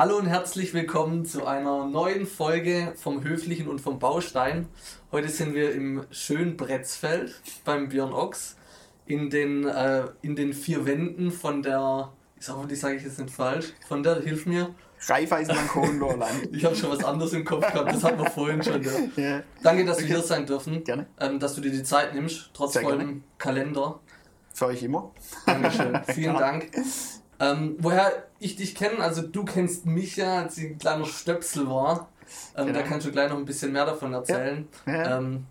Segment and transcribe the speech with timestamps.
[0.00, 4.66] Hallo und herzlich willkommen zu einer neuen Folge vom Höflichen und vom Baustein.
[5.12, 8.56] Heute sind wir im schönen Bretzfeld beim Björn Ochs
[9.04, 13.18] in den, äh, in den vier Wänden von der, ich sage die sage ich jetzt
[13.18, 14.74] nicht falsch, von der, hilf mir.
[15.06, 16.48] Raiffeisenbank Hohenlohrland.
[16.50, 18.82] ich habe schon was anderes im Kopf gehabt, das hatten wir vorhin schon.
[18.82, 18.92] Ja.
[19.16, 19.42] Ja.
[19.62, 20.08] Danke, dass okay.
[20.08, 20.82] wir hier sein dürfen.
[20.82, 21.08] Gerne.
[21.20, 23.20] Ähm, dass du dir die Zeit nimmst, trotz Sehr vollem gerne.
[23.36, 24.00] Kalender.
[24.54, 25.10] Für euch immer.
[25.44, 26.00] Dankeschön.
[26.14, 26.70] Vielen Dank.
[27.40, 31.68] Ähm, woher ich dich kenne, also du kennst mich ja, als ich ein kleiner Stöpsel
[31.68, 32.08] war.
[32.56, 32.78] Ähm, genau.
[32.78, 34.68] Da kannst du gleich noch ein bisschen mehr davon erzählen.
[34.86, 34.92] Ja.
[34.92, 35.18] Ja.
[35.18, 35.46] Ähm,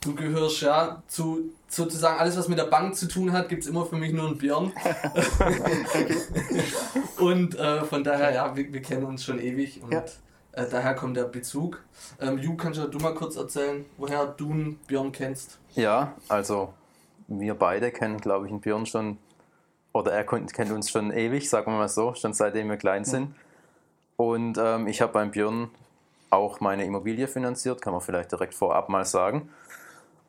[0.00, 3.68] du gehörst ja zu sozusagen alles, was mit der Bank zu tun hat, gibt es
[3.68, 4.72] immer für mich nur einen Björn.
[7.18, 10.04] und äh, von daher, ja, wir, wir, kennen uns schon ewig und ja.
[10.52, 11.82] äh, daher kommt der Bezug.
[12.20, 15.58] Ähm, Ju, kannst du mal kurz erzählen, woher du einen Björn kennst?
[15.74, 16.72] Ja, also
[17.26, 19.18] wir beide kennen, glaube ich, einen Björn schon,
[19.92, 23.34] oder er kennt uns schon ewig, sagen wir mal so, schon seitdem wir klein sind.
[24.16, 25.70] Und ähm, ich habe beim Björn
[26.30, 29.48] auch meine Immobilie finanziert, kann man vielleicht direkt vorab mal sagen.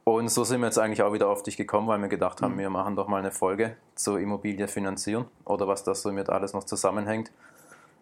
[0.04, 2.56] Und so sind wir jetzt eigentlich auch wieder auf dich gekommen, weil wir gedacht haben,
[2.56, 2.60] mhm.
[2.60, 6.54] wir machen doch mal eine Folge zur Immobilie finanzieren oder was das so mit alles
[6.54, 7.32] noch zusammenhängt.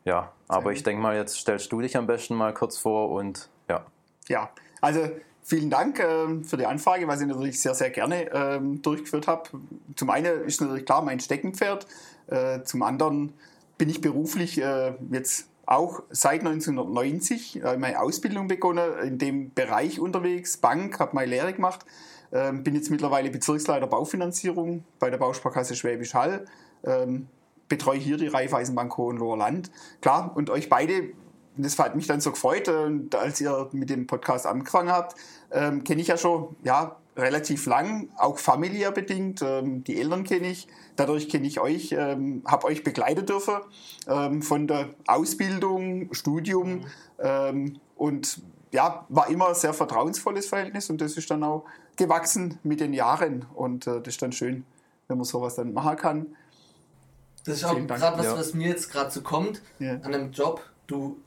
[0.06, 3.50] Ja, aber ich denke mal, jetzt stellst du dich am besten mal kurz vor und
[3.68, 3.86] ja.
[4.30, 5.10] Ja, also
[5.50, 9.50] Vielen Dank äh, für die Anfrage, was ich natürlich sehr, sehr gerne äh, durchgeführt habe.
[9.96, 11.88] Zum einen ist natürlich klar mein Steckenpferd,
[12.28, 13.32] äh, zum anderen
[13.78, 20.02] bin ich beruflich äh, jetzt auch seit 1990 äh, meine Ausbildung begonnen, in dem Bereich
[20.02, 21.86] unterwegs, Bank, habe meine Lehre gemacht,
[22.34, 26.44] ähm, bin jetzt mittlerweile Bezirksleiter Baufinanzierung bei der Bausparkasse Schwäbisch Hall,
[26.84, 27.28] ähm,
[27.70, 29.72] betreue hier die Raiffeisenbank Hohenloher Land.
[30.02, 31.14] Klar, und euch beide
[31.58, 35.16] das hat mich dann so gefreut, und als ihr mit dem Podcast angefangen habt,
[35.52, 39.42] ähm, kenne ich ja schon ja, relativ lang, auch familiär bedingt.
[39.42, 43.58] Ähm, die Eltern kenne ich, dadurch kenne ich euch, ähm, habe euch begleiten dürfen
[44.08, 46.86] ähm, von der Ausbildung, Studium mhm.
[47.20, 52.60] Ähm, und ja, war immer ein sehr vertrauensvolles Verhältnis und das ist dann auch gewachsen
[52.62, 54.66] mit den Jahren und äh, das ist dann schön,
[55.08, 56.26] wenn man sowas dann machen kann.
[57.44, 58.38] Das ist auch gerade was, ja.
[58.38, 59.94] was mir jetzt gerade so kommt ja.
[59.94, 60.62] an einem Job.
[60.86, 61.18] Du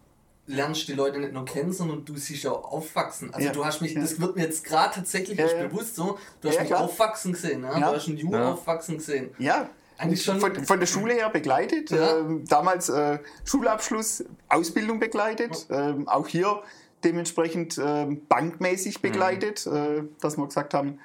[0.51, 3.33] lernst die Leute nicht nur kennen, sondern du siehst ja aufwachsen.
[3.33, 3.53] Also ja.
[3.53, 4.01] du hast mich, ja.
[4.01, 5.67] das wird mir jetzt gerade tatsächlich ja, ja.
[5.67, 6.81] bewusst so, du hast mich klar.
[6.81, 7.75] aufwachsen gesehen, ja?
[7.75, 9.31] du hast einen Jungen aufwachsen gesehen.
[9.39, 9.69] Ja,
[9.99, 10.41] eigentlich schon.
[10.41, 16.63] Von, von, der Schule her begleitet, ähm, damals äh, Schulabschluss, Ausbildung begleitet, ähm, auch hier
[17.05, 19.03] dementsprechend ähm, bankmäßig mhm.
[19.03, 19.75] begleitet, mhm.
[19.77, 20.99] äh, dass wir gesagt haben,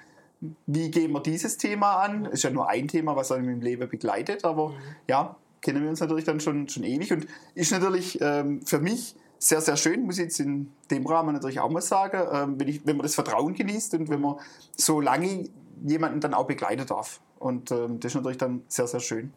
[0.67, 2.25] wie gehen wir dieses Thema an?
[2.25, 4.75] Ist ja nur ein Thema, was einem im Leben begleitet, aber mhm.
[5.07, 9.15] ja, kennen wir uns natürlich dann schon, schon ewig und ist natürlich ähm, für mich
[9.45, 12.67] sehr, sehr schön, muss ich jetzt in dem Rahmen natürlich auch mal sagen, ähm, wenn,
[12.67, 14.37] ich, wenn man das Vertrauen genießt und wenn man
[14.75, 15.49] so lange
[15.83, 17.19] jemanden dann auch begleiten darf.
[17.37, 19.33] Und ähm, das ist natürlich dann sehr, sehr schön.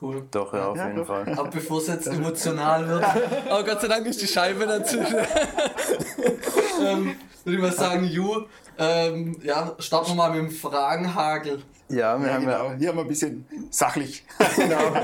[0.00, 0.22] Cool.
[0.30, 1.06] Doch, ja, auf ja, jeden doch.
[1.08, 1.28] Fall.
[1.36, 3.04] Aber bevor es jetzt emotional wird,
[3.50, 5.16] oh Gott sei Dank ist die Scheibe dazwischen.
[6.80, 8.44] ähm, würde ich mal sagen, Ju,
[8.78, 11.64] ähm, ja, starten wir mal mit dem Fragenhagel.
[11.88, 12.64] Ja, wir ja, haben genau.
[12.66, 14.24] ja hier haben wir ein bisschen sachlich.
[14.56, 14.94] genau.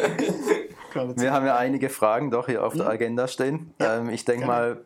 [0.95, 2.91] Wir haben ja einige Fragen doch hier auf der mhm.
[2.91, 3.75] Agenda stehen.
[3.81, 4.85] Ja, ähm, ich denke mal,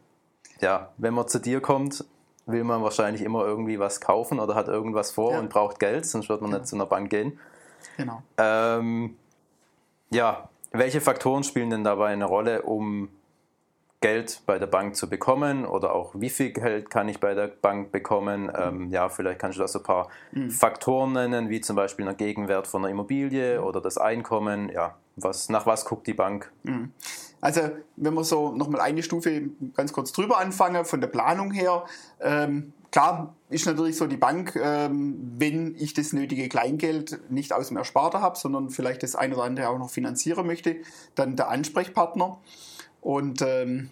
[0.60, 2.04] ja, wenn man zu dir kommt,
[2.46, 5.38] will man wahrscheinlich immer irgendwie was kaufen oder hat irgendwas vor ja.
[5.38, 6.60] und braucht Geld, sonst wird man genau.
[6.60, 7.38] nicht zu einer Bank gehen.
[7.96, 8.22] Genau.
[8.38, 9.16] Ähm,
[10.10, 13.08] ja, welche Faktoren spielen denn dabei eine Rolle, um
[14.02, 17.46] Geld bei der Bank zu bekommen oder auch wie viel Geld kann ich bei der
[17.46, 18.52] Bank bekommen.
[18.54, 20.50] Ähm, ja, vielleicht kannst du da so ein paar mhm.
[20.50, 23.66] Faktoren nennen, wie zum Beispiel der Gegenwert von einer Immobilie mhm.
[23.66, 24.68] oder das Einkommen.
[24.68, 26.52] Ja, was, nach was guckt die Bank?
[26.64, 26.92] Mhm.
[27.40, 31.84] Also wenn wir so nochmal eine Stufe ganz kurz drüber anfangen, von der Planung her.
[32.20, 37.69] Ähm, klar ist natürlich so die Bank, ähm, wenn ich das nötige Kleingeld nicht aus
[37.69, 40.76] dem Ersparter habe, sondern vielleicht das eine oder andere auch noch finanzieren möchte,
[41.14, 42.38] dann der Ansprechpartner.
[43.02, 43.90] Und ähm,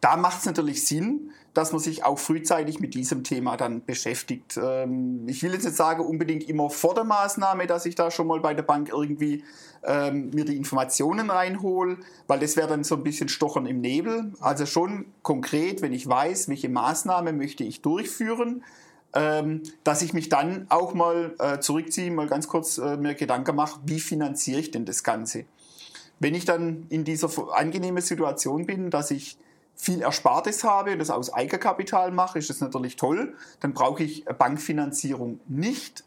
[0.00, 4.58] da macht es natürlich Sinn, dass man sich auch frühzeitig mit diesem Thema dann beschäftigt.
[4.62, 8.26] Ähm, ich will jetzt nicht sagen, unbedingt immer vor der Maßnahme, dass ich da schon
[8.26, 9.42] mal bei der Bank irgendwie
[9.84, 14.32] ähm, mir die Informationen reinhole, weil das wäre dann so ein bisschen Stochern im Nebel.
[14.40, 18.62] Also schon konkret, wenn ich weiß, welche Maßnahme möchte ich durchführen,
[19.14, 23.56] ähm, dass ich mich dann auch mal äh, zurückziehe, mal ganz kurz äh, mir Gedanken
[23.56, 25.44] mache, wie finanziere ich denn das Ganze?
[26.18, 29.38] Wenn ich dann in dieser angenehmen Situation bin, dass ich
[29.74, 33.34] viel Erspartes habe und das aus Eigenkapital mache, ist das natürlich toll.
[33.60, 36.04] Dann brauche ich Bankfinanzierung nicht,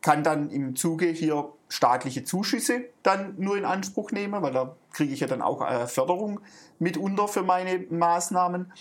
[0.00, 5.12] kann dann im Zuge hier staatliche Zuschüsse dann nur in Anspruch nehmen, weil da kriege
[5.12, 6.40] ich ja dann auch äh, Förderung
[6.78, 8.72] mitunter für meine Maßnahmen.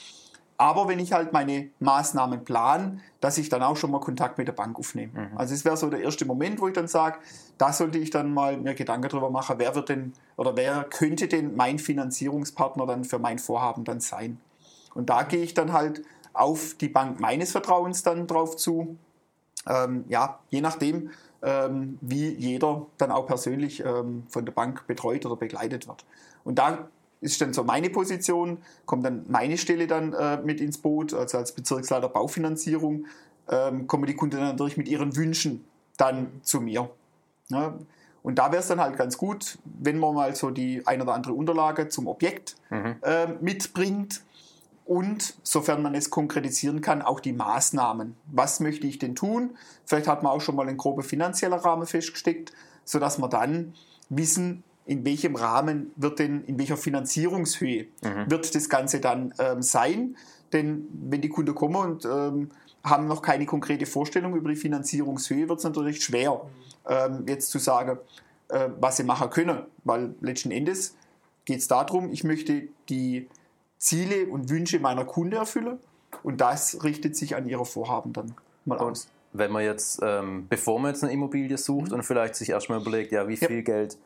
[0.57, 4.47] Aber wenn ich halt meine Maßnahmen plan, dass ich dann auch schon mal Kontakt mit
[4.47, 5.13] der Bank aufnehme.
[5.13, 5.37] Mhm.
[5.37, 7.19] Also es wäre so der erste Moment, wo ich dann sage,
[7.59, 11.27] da sollte ich dann mal mir Gedanken darüber machen, wer wird denn oder wer könnte
[11.27, 14.39] denn mein Finanzierungspartner dann für mein Vorhaben dann sein.
[14.95, 16.01] Und da gehe ich dann halt
[16.33, 18.97] auf die Bank meines Vertrauens dann drauf zu.
[19.67, 21.11] Ähm, ja, je nachdem,
[21.43, 26.03] ähm, wie jeder dann auch persönlich ähm, von der Bank betreut oder begleitet wird.
[26.43, 26.87] Und da
[27.21, 31.37] ist dann so meine Position, kommt dann meine Stelle dann äh, mit ins Boot, also
[31.37, 33.05] als Bezirksleiter Baufinanzierung,
[33.49, 35.65] ähm, kommen die Kunden dann natürlich mit ihren Wünschen
[35.97, 36.89] dann zu mir.
[37.49, 37.75] Ja,
[38.23, 41.13] und da wäre es dann halt ganz gut, wenn man mal so die ein oder
[41.13, 42.97] andere Unterlage zum Objekt mhm.
[43.01, 44.21] äh, mitbringt
[44.85, 48.15] und, sofern man es konkretisieren kann, auch die Maßnahmen.
[48.31, 49.55] Was möchte ich denn tun?
[49.85, 52.51] Vielleicht hat man auch schon mal einen groben finanzieller Rahmen festgesteckt,
[52.83, 53.73] sodass wir dann
[54.09, 58.31] wissen, in welchem Rahmen wird denn, in welcher Finanzierungshöhe mhm.
[58.31, 60.15] wird das Ganze dann ähm, sein.
[60.53, 62.49] Denn wenn die Kunden kommen und ähm,
[62.83, 66.41] haben noch keine konkrete Vorstellung über die Finanzierungshöhe, wird es natürlich schwer,
[66.87, 67.97] ähm, jetzt zu sagen,
[68.47, 69.59] äh, was sie machen können.
[69.83, 70.95] Weil letzten Endes
[71.43, 73.27] geht es darum, ich möchte die
[73.77, 75.79] Ziele und Wünsche meiner Kunden erfüllen
[76.23, 78.33] und das richtet sich an ihre Vorhaben dann
[78.63, 79.09] mal aus.
[79.33, 81.95] Wenn man jetzt, ähm, bevor man jetzt eine Immobilie sucht mhm.
[81.95, 83.61] und vielleicht sich erstmal überlegt, ja, wie viel ja.
[83.61, 83.97] Geld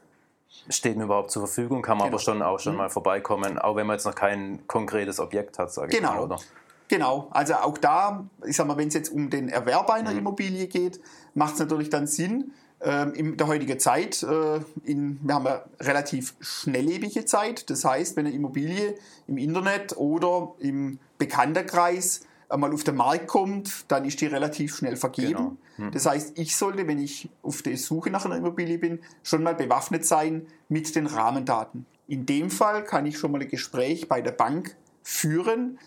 [0.70, 2.16] steht mir überhaupt zur Verfügung, kann man genau.
[2.16, 2.80] aber schon auch schon mhm.
[2.80, 6.10] mal vorbeikommen, auch wenn man jetzt noch kein konkretes Objekt hat, sage genau.
[6.10, 6.40] ich mal, oder?
[6.88, 10.20] Genau, also auch da, ich sag mal, wenn es jetzt um den Erwerb einer mhm.
[10.20, 11.00] Immobilie geht,
[11.34, 15.64] macht es natürlich dann Sinn, ähm, in der heutigen Zeit, äh, in, wir haben eine
[15.80, 18.96] relativ schnelllebige Zeit, das heißt, wenn eine Immobilie
[19.28, 22.22] im Internet oder im Bekannterkreis
[22.52, 25.28] einmal auf den Markt kommt, dann ist die relativ schnell vergeben.
[25.28, 25.58] Genau.
[25.78, 25.92] Mhm.
[25.92, 29.56] Das heißt, ich sollte, wenn ich auf der Suche nach einer Immobilie bin, schon mal
[29.56, 31.86] bewaffnet sein mit den Rahmendaten.
[32.08, 35.80] In dem Fall kann ich schon mal ein Gespräch bei der Bank führen.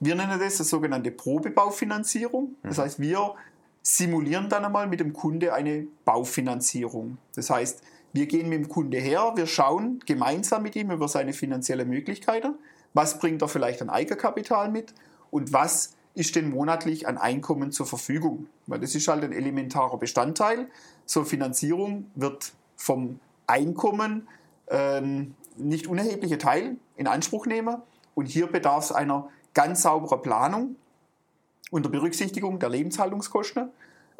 [0.00, 2.56] Wir nennen das das sogenannte Probebaufinanzierung.
[2.62, 2.82] Das mhm.
[2.82, 3.34] heißt, wir
[3.82, 7.18] simulieren dann einmal mit dem Kunde eine Baufinanzierung.
[7.34, 7.82] Das heißt,
[8.14, 12.54] wir gehen mit dem Kunde her, wir schauen gemeinsam mit ihm über seine finanziellen Möglichkeiten.
[12.94, 14.94] Was bringt er vielleicht an Eigenkapital mit
[15.30, 18.46] und was ist denn monatlich an Einkommen zur Verfügung?
[18.66, 20.68] Weil das ist halt ein elementarer Bestandteil.
[21.06, 24.28] So Finanzierung wird vom Einkommen
[24.68, 27.82] ähm, nicht unerhebliche Teil in Anspruch nehmen.
[28.14, 30.76] Und hier bedarf es einer ganz sauberen Planung
[31.70, 33.70] unter Berücksichtigung der Lebenshaltungskosten,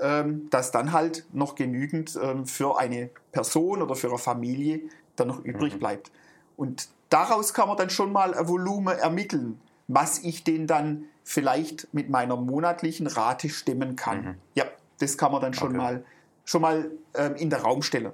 [0.00, 4.80] ähm, dass dann halt noch genügend ähm, für eine Person oder für eine Familie
[5.14, 5.78] dann noch übrig mhm.
[5.78, 6.10] bleibt.
[6.56, 11.92] Und daraus kann man dann schon mal ein Volumen ermitteln was ich den dann vielleicht
[11.92, 14.24] mit meiner monatlichen Rate stemmen kann.
[14.24, 14.34] Mhm.
[14.54, 14.66] Ja,
[15.00, 15.76] das kann man dann schon okay.
[15.76, 16.04] mal,
[16.44, 18.12] schon mal ähm, in der Raum stellen.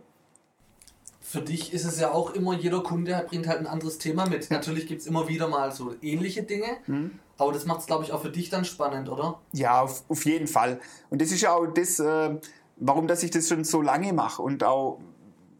[1.20, 4.48] Für dich ist es ja auch immer, jeder Kunde bringt halt ein anderes Thema mit.
[4.48, 4.56] Ja.
[4.56, 7.18] Natürlich gibt es immer wieder mal so ähnliche Dinge, mhm.
[7.36, 9.40] aber das macht es, glaube ich, auch für dich dann spannend, oder?
[9.52, 10.80] Ja, auf, auf jeden Fall.
[11.10, 12.36] Und das ist ja auch das, äh,
[12.76, 15.00] warum dass ich das schon so lange mache und auch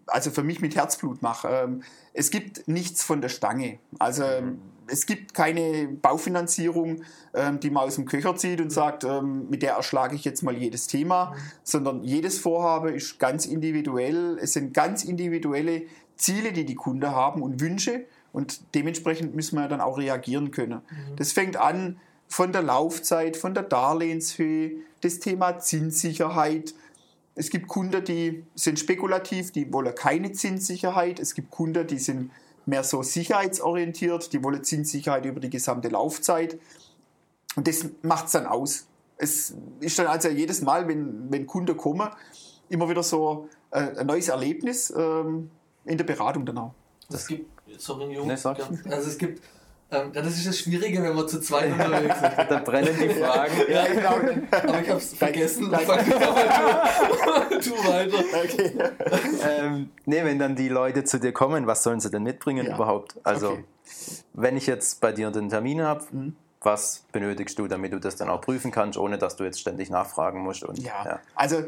[0.06, 1.48] also für mich mit Herzblut mache.
[1.48, 1.82] Ähm,
[2.14, 3.78] es gibt nichts von der Stange.
[3.98, 4.58] Also mhm
[4.90, 7.02] es gibt keine Baufinanzierung,
[7.34, 10.42] ähm, die man aus dem Köcher zieht und sagt, ähm, mit der erschlage ich jetzt
[10.42, 14.38] mal jedes Thema, sondern jedes Vorhaben ist ganz individuell.
[14.40, 15.82] Es sind ganz individuelle
[16.16, 20.82] Ziele, die die Kunden haben und Wünsche und dementsprechend müssen wir dann auch reagieren können.
[20.90, 21.16] Mhm.
[21.16, 21.98] Das fängt an
[22.28, 26.74] von der Laufzeit, von der Darlehenshöhe, das Thema Zinssicherheit.
[27.34, 31.18] Es gibt Kunden, die sind spekulativ, die wollen keine Zinssicherheit.
[31.18, 32.30] Es gibt Kunden, die sind
[32.66, 36.58] mehr so sicherheitsorientiert, die wollen Zinssicherheit über die gesamte Laufzeit.
[37.56, 38.86] Und das macht es dann aus.
[39.16, 42.08] Es ist dann also jedes Mal, wenn, wenn Kunden kommen,
[42.68, 45.50] immer wieder so äh, ein neues Erlebnis ähm,
[45.84, 46.74] in der Beratung dann auch.
[47.12, 49.42] Es gibt, sorry Jungs, nee, also es gibt
[49.92, 52.50] ähm, das ist das Schwierige, wenn man zu zweit unterwegs ist.
[52.50, 53.52] da brennen die Fragen.
[53.68, 54.14] ja, genau.
[54.50, 55.70] Aber ich habe es vergessen.
[55.70, 55.86] Danke.
[55.86, 57.60] Danke.
[57.60, 58.18] tu, tu weiter.
[58.44, 58.72] Okay.
[59.42, 62.74] Ähm, nee, wenn dann die Leute zu dir kommen, was sollen sie denn mitbringen ja.
[62.76, 63.16] überhaupt?
[63.24, 63.64] Also, okay.
[64.34, 66.36] wenn ich jetzt bei dir den Termin habe, mhm.
[66.60, 69.90] was benötigst du, damit du das dann auch prüfen kannst, ohne dass du jetzt ständig
[69.90, 70.62] nachfragen musst?
[70.62, 71.04] Und, ja.
[71.04, 71.20] ja.
[71.34, 71.64] also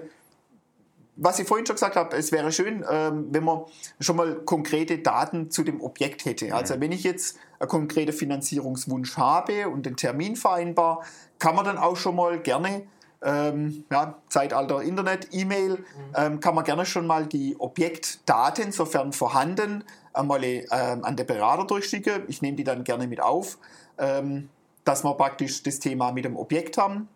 [1.17, 3.63] was ich vorhin schon gesagt habe, es wäre schön, ähm, wenn man
[4.01, 6.55] schon mal konkrete Daten zu dem Objekt hätte.
[6.55, 11.05] Also wenn ich jetzt einen konkreten Finanzierungswunsch habe und den Termin vereinbar,
[11.39, 12.83] kann man dann auch schon mal gerne
[13.23, 15.85] ähm, ja, Zeitalter Internet, E-Mail, mhm.
[16.17, 21.65] ähm, kann man gerne schon mal die Objektdaten, sofern vorhanden, einmal ähm, an den Berater
[21.65, 22.25] durchschicken.
[22.29, 23.59] Ich nehme die dann gerne mit auf,
[23.99, 24.49] ähm,
[24.85, 27.09] dass wir praktisch das Thema mit dem Objekt haben.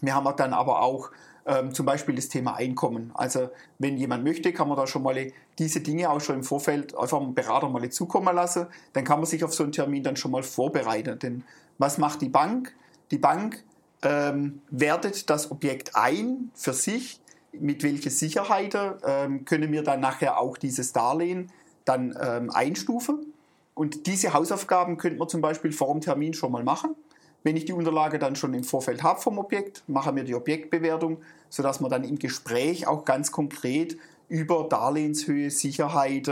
[0.00, 1.10] Wir haben dann aber auch
[1.48, 3.10] ähm, zum Beispiel das Thema Einkommen.
[3.14, 6.96] Also wenn jemand möchte, kann man da schon mal diese Dinge auch schon im Vorfeld
[6.96, 8.66] einfach dem Berater mal zukommen lassen.
[8.92, 11.18] Dann kann man sich auf so einen Termin dann schon mal vorbereiten.
[11.18, 11.44] Denn
[11.78, 12.74] Was macht die Bank?
[13.10, 13.64] Die Bank
[14.02, 17.20] ähm, wertet das Objekt ein für sich,
[17.52, 21.50] mit welcher Sicherheit ähm, können wir dann nachher auch dieses Darlehen
[21.86, 23.32] dann ähm, einstufen.
[23.74, 26.94] Und diese Hausaufgaben könnte man zum Beispiel vor dem Termin schon mal machen.
[27.42, 31.18] Wenn ich die Unterlage dann schon im Vorfeld habe vom Objekt, machen wir die Objektbewertung,
[31.48, 33.96] sodass man dann im Gespräch auch ganz konkret
[34.28, 36.30] über Darlehenshöhe, Sicherheit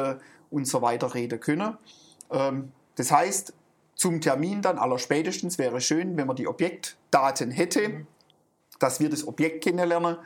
[0.50, 1.76] und so weiter reden können.
[2.30, 3.52] Ähm, das heißt,
[3.94, 8.06] zum Termin dann aller spätestens wäre schön, wenn man die Objektdaten hätte, mhm.
[8.78, 10.18] dass wir das Objekt kennenlernen,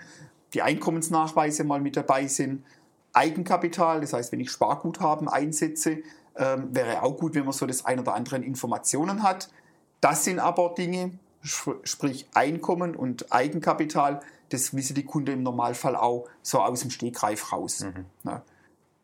[0.55, 2.65] die Einkommensnachweise mal mit dabei sind,
[3.13, 5.99] Eigenkapital, das heißt, wenn ich Sparguthaben einsetze,
[6.37, 9.51] ähm, wäre auch gut, wenn man so das ein oder andere Informationen hat.
[10.01, 16.27] Das sind aber Dinge, sprich Einkommen und Eigenkapital, das wissen die Kunden im Normalfall auch
[16.43, 17.85] so aus dem Stegreif raus.
[17.85, 18.07] Mhm.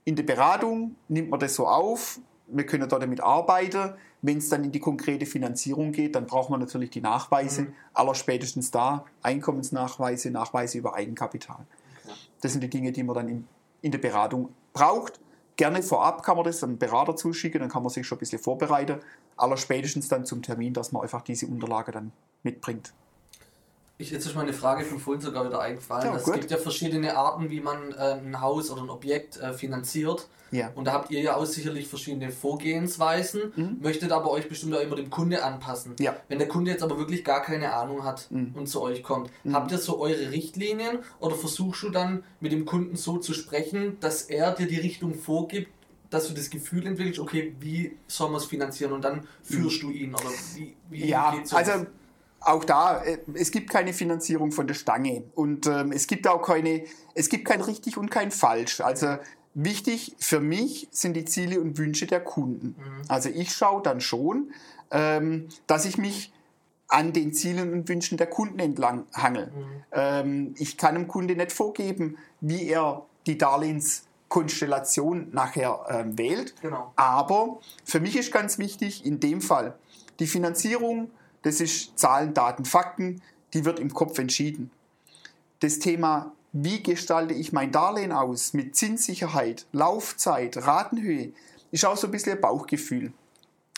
[0.05, 3.95] In der Beratung nimmt man das so auf, wir können da damit arbeiten.
[4.23, 7.75] Wenn es dann in die konkrete Finanzierung geht, dann braucht man natürlich die Nachweise, mhm.
[7.93, 11.67] aller spätestens da, Einkommensnachweise, Nachweise über Eigenkapital.
[12.05, 12.15] Okay.
[12.41, 13.49] Das sind die Dinge, die man dann in,
[13.83, 15.21] in der Beratung braucht.
[15.57, 18.39] Gerne vorab kann man das einem Berater zuschicken, dann kann man sich schon ein bisschen
[18.39, 19.01] vorbereiten.
[19.37, 22.93] Aller spätestens dann zum Termin, dass man einfach diese Unterlage dann mitbringt.
[23.99, 26.07] Ich, jetzt ist mal eine Frage von vorhin sogar wieder eingefallen.
[26.07, 29.55] Ja, es gibt ja verschiedene Arten, wie man äh, ein Haus oder ein Objekt äh,
[29.55, 30.29] finanziert.
[30.51, 30.71] Ja.
[30.75, 33.79] Und da habt ihr ja auch sicherlich verschiedene Vorgehensweisen, mhm.
[33.81, 35.97] möchtet aber euch bestimmt auch immer dem Kunde anpassen.
[35.99, 36.15] Ja.
[36.29, 38.53] Wenn der Kunde jetzt aber wirklich gar keine Ahnung hat mhm.
[38.55, 39.55] und zu euch kommt, mhm.
[39.55, 43.99] habt ihr so eure Richtlinien oder versuchst du dann mit dem Kunden so zu sprechen,
[44.01, 45.73] dass er dir die Richtung vorgibt,
[46.11, 49.87] dass du das Gefühl entwickelst, okay, wie soll man es finanzieren und dann führst mhm.
[49.89, 51.35] du ihn oder wie, wie ja?
[51.51, 51.87] Also
[52.47, 56.43] auch da, äh, es gibt keine Finanzierung von der Stange und ähm, es gibt auch
[56.43, 56.85] keine,
[57.15, 58.81] es gibt kein richtig und kein falsch.
[58.81, 59.19] Also
[59.55, 62.77] wichtig für mich sind die Ziele und Wünsche der Kunden.
[62.79, 63.03] Mhm.
[63.09, 64.53] Also ich schaue dann schon,
[64.91, 66.33] ähm, dass ich mich
[66.89, 69.47] an den Zielen und Wünschen der Kunden entlang hangel.
[69.49, 69.83] Mhm.
[69.93, 76.55] Ähm, ich kann dem Kunde nicht vorgeben, wie er die Darlehenskonstellation nachher ähm, wählt.
[76.63, 76.93] Genau.
[76.95, 79.75] Aber für mich ist ganz wichtig, in dem Fall,
[80.21, 81.11] die Finanzierung
[81.47, 83.23] das ist Zahlen, Daten, Fakten,
[83.55, 84.73] die wird im Kopf entschieden.
[85.61, 91.33] Das Thema, wie gestalte ich mein Darlehen aus mit Zinssicherheit, Laufzeit, Ratenhöhe,
[91.71, 93.13] ist auch so ein bisschen ein Bauchgefühl.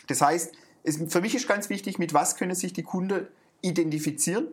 [0.06, 3.26] Das heißt, es, für mich ist ganz wichtig, mit was können sich die Kunden
[3.60, 4.48] identifizieren,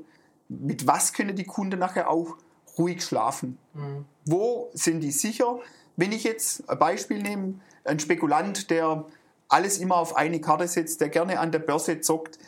[0.50, 2.36] mit was können die Kunden nachher auch
[2.78, 3.58] ruhig schlafen.
[3.76, 4.04] Mhm.
[4.26, 5.60] Wo sind die sicher?
[5.96, 9.06] Wenn ich jetzt ein Beispiel nehme, ein Spekulant, der
[9.48, 12.40] alles immer auf eine Karte setzt, der gerne an der Börse zockt,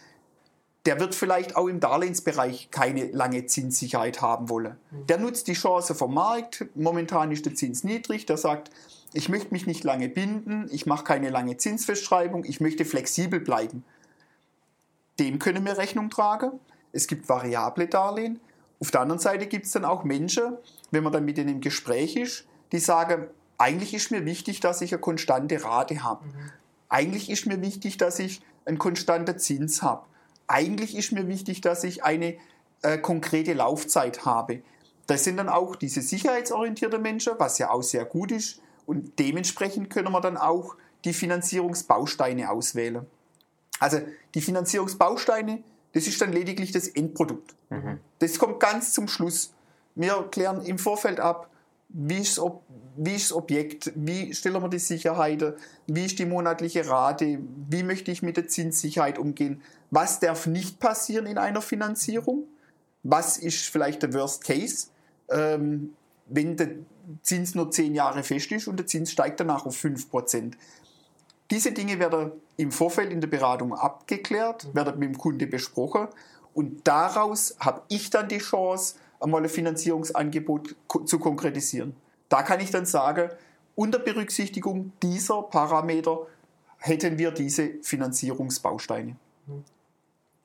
[0.87, 4.77] der wird vielleicht auch im Darlehensbereich keine lange Zinssicherheit haben wollen.
[5.09, 6.65] Der nutzt die Chance vom Markt.
[6.75, 8.25] Momentan ist der Zins niedrig.
[8.25, 8.71] Der sagt,
[9.11, 13.83] ich möchte mich nicht lange binden, ich mache keine lange Zinsfestschreibung, ich möchte flexibel bleiben.
[15.19, 16.51] Dem können wir Rechnung tragen.
[16.93, 18.39] Es gibt variable Darlehen.
[18.79, 20.55] Auf der anderen Seite gibt es dann auch Menschen,
[20.91, 23.27] wenn man dann mit denen im Gespräch ist, die sagen,
[23.57, 26.23] eigentlich ist mir wichtig, dass ich eine konstante Rate habe.
[26.23, 26.51] Mhm.
[26.87, 30.05] Eigentlich ist mir wichtig, dass ich einen konstanten Zins habe
[30.47, 32.37] eigentlich ist mir wichtig, dass ich eine
[32.81, 34.61] äh, konkrete Laufzeit habe.
[35.07, 38.61] Das sind dann auch diese sicherheitsorientierten Menschen, was ja auch sehr gut ist.
[38.85, 40.75] Und dementsprechend können wir dann auch
[41.05, 43.05] die Finanzierungsbausteine auswählen.
[43.79, 43.99] Also
[44.33, 45.63] die Finanzierungsbausteine,
[45.93, 47.55] das ist dann lediglich das Endprodukt.
[47.69, 47.99] Mhm.
[48.19, 49.53] Das kommt ganz zum Schluss.
[49.95, 51.49] Wir klären im Vorfeld ab,
[51.89, 52.41] wie ist,
[52.97, 55.53] wie ist das Objekt, wie stellen wir die Sicherheit,
[55.87, 57.39] wie ist die monatliche Rate,
[57.69, 62.43] wie möchte ich mit der Zinssicherheit umgehen, was darf nicht passieren in einer Finanzierung,
[63.03, 64.87] was ist vielleicht der Worst Case,
[65.29, 65.93] ähm,
[66.27, 66.69] wenn der
[67.21, 70.57] Zins nur zehn Jahre fest ist und der Zins steigt danach auf 5%.
[71.49, 76.09] Diese Dinge werden im Vorfeld in der Beratung abgeklärt, werden mit dem Kunde besprochen
[76.53, 81.95] und daraus habe ich dann die Chance, einmal ein Finanzierungsangebot zu konkretisieren.
[82.29, 83.29] Da kann ich dann sagen,
[83.75, 86.27] unter Berücksichtigung dieser Parameter
[86.79, 89.15] hätten wir diese Finanzierungsbausteine.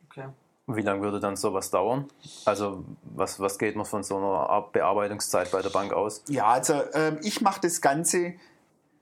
[0.07, 0.29] Okay.
[0.67, 2.07] Wie lange würde dann sowas dauern?
[2.45, 6.23] Also was, was geht man von so einer Bearbeitungszeit bei der Bank aus?
[6.29, 8.35] Ja, also äh, ich mache das Ganze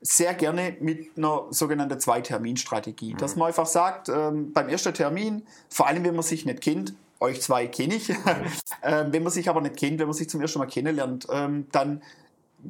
[0.01, 3.15] sehr gerne mit einer sogenannten Zwei-Termin-Strategie.
[3.15, 3.19] Mhm.
[3.19, 6.95] Dass man einfach sagt, ähm, beim ersten Termin, vor allem wenn man sich nicht kennt,
[7.21, 8.09] euch zwei kenne ich.
[8.83, 11.67] ähm, wenn man sich aber nicht kennt, wenn man sich zum ersten Mal kennenlernt, ähm,
[11.71, 12.03] dann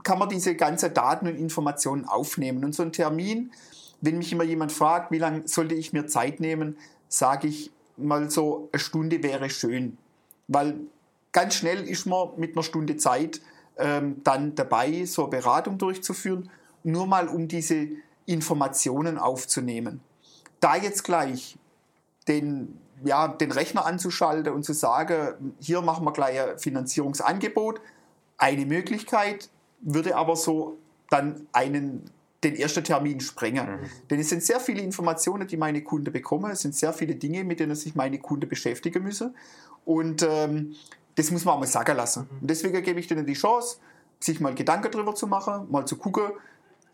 [0.02, 2.64] kann man diese ganzen Daten und Informationen aufnehmen.
[2.64, 3.52] Und so ein Termin,
[4.00, 6.76] wenn mich immer jemand fragt, wie lange sollte ich mir Zeit nehmen,
[7.08, 9.98] sage ich mal so, eine Stunde wäre schön.
[10.48, 10.80] Weil
[11.32, 13.40] ganz schnell ist man mit einer Stunde Zeit
[13.78, 16.50] ähm, dann dabei, so eine Beratung durchzuführen,
[16.82, 17.88] nur mal um diese
[18.26, 20.00] Informationen aufzunehmen.
[20.60, 21.56] Da jetzt gleich
[22.28, 27.80] den ja, den Rechner anzuschalten und zu sagen, hier machen wir gleich ein Finanzierungsangebot.
[28.36, 29.48] Eine Möglichkeit
[29.80, 30.78] würde aber so
[31.08, 32.10] dann einen
[32.42, 33.66] den ersten Termin sprengen.
[33.66, 33.90] Mhm.
[34.08, 36.50] Denn es sind sehr viele Informationen, die meine Kunden bekommen.
[36.50, 39.34] Es sind sehr viele Dinge, mit denen sich meine Kunden beschäftigen müssen.
[39.84, 40.74] Und ähm,
[41.16, 42.28] das muss man auch mal sagen lassen.
[42.30, 42.38] Mhm.
[42.40, 43.76] Und deswegen gebe ich denen die Chance,
[44.20, 46.30] sich mal Gedanken darüber zu machen, mal zu gucken,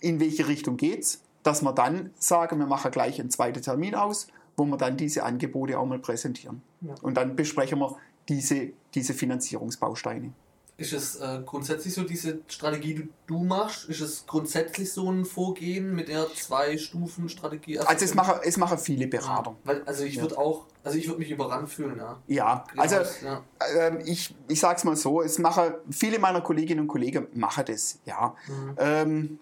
[0.01, 3.95] in welche Richtung geht es, dass wir dann sagen, wir machen gleich einen zweiten Termin
[3.95, 6.63] aus, wo wir dann diese Angebote auch mal präsentieren.
[6.81, 6.95] Ja.
[7.03, 7.97] Und dann besprechen wir
[8.29, 10.33] diese, diese Finanzierungsbausteine.
[10.79, 15.25] Ist es äh, grundsätzlich so, diese Strategie, die du machst, ist es grundsätzlich so ein
[15.25, 17.79] Vorgehen mit der Zwei-Stufen-Strategie?
[17.79, 19.53] Also, also es machen, es machen viele Berater.
[19.53, 20.23] Ja, weil, also ich ja.
[20.23, 22.21] würde auch, also ich würde mich überrannt fühlen, ja.
[22.27, 23.43] Ja, also ja.
[23.59, 27.65] Äh, ich, ich sage es mal so, es machen, viele meiner Kolleginnen und Kollegen machen
[27.67, 28.35] das, ja.
[28.47, 28.75] Mhm.
[28.77, 29.39] Ähm,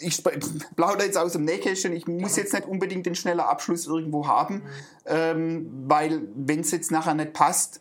[0.00, 0.22] ich
[0.76, 4.62] plaudere jetzt aus dem Nähkästchen, ich muss jetzt nicht unbedingt den schneller Abschluss irgendwo haben,
[5.06, 7.80] ähm, weil wenn es jetzt nachher nicht passt,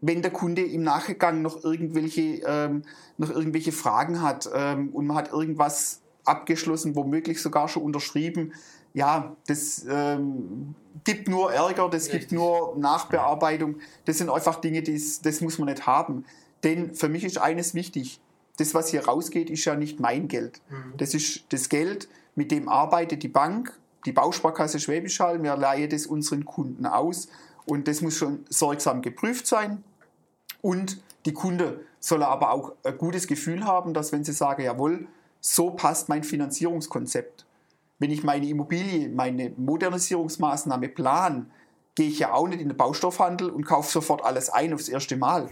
[0.00, 2.82] wenn der Kunde im Nachgang noch irgendwelche, ähm,
[3.18, 8.52] noch irgendwelche Fragen hat ähm, und man hat irgendwas abgeschlossen, womöglich sogar schon unterschrieben,
[8.92, 10.74] ja, das ähm,
[11.04, 12.20] gibt nur Ärger, das Richtig.
[12.20, 13.76] gibt nur Nachbearbeitung.
[14.04, 16.24] Das sind einfach Dinge, das, das muss man nicht haben.
[16.64, 18.20] Denn für mich ist eines wichtig.
[18.60, 20.60] Das, was hier rausgeht, ist ja nicht mein Geld.
[20.68, 20.94] Mhm.
[20.98, 23.72] Das ist das Geld, mit dem arbeitet die Bank,
[24.04, 25.42] die Bausparkasse Schwäbisch Hall.
[25.42, 27.28] Wir leihen das unseren Kunden aus.
[27.64, 29.82] Und das muss schon sorgsam geprüft sein.
[30.60, 35.06] Und die Kunde soll aber auch ein gutes Gefühl haben, dass wenn sie sagen, jawohl,
[35.40, 37.46] so passt mein Finanzierungskonzept.
[37.98, 41.50] Wenn ich meine Immobilie, meine Modernisierungsmaßnahme plan,
[41.94, 45.16] gehe ich ja auch nicht in den Baustoffhandel und kaufe sofort alles ein aufs erste
[45.16, 45.48] Mal.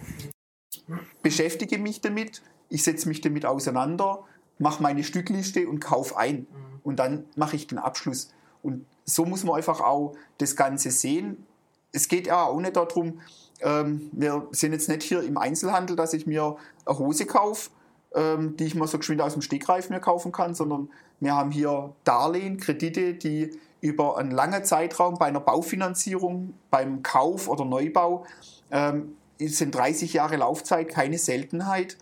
[1.22, 4.25] Beschäftige mich damit, ich setze mich damit auseinander,
[4.58, 6.46] mache meine Stückliste und kaufe ein.
[6.82, 8.30] Und dann mache ich den Abschluss.
[8.62, 11.46] Und so muss man einfach auch das Ganze sehen.
[11.92, 13.20] Es geht ja auch nicht darum,
[13.60, 17.70] ähm, wir sind jetzt nicht hier im Einzelhandel, dass ich mir eine Hose kaufe,
[18.14, 21.50] ähm, die ich mal so geschwind aus dem Stegreif mir kaufen kann, sondern wir haben
[21.50, 28.24] hier Darlehen, Kredite, die über einen langen Zeitraum bei einer Baufinanzierung, beim Kauf oder Neubau,
[28.70, 31.96] ähm, sind 30 Jahre Laufzeit keine Seltenheit.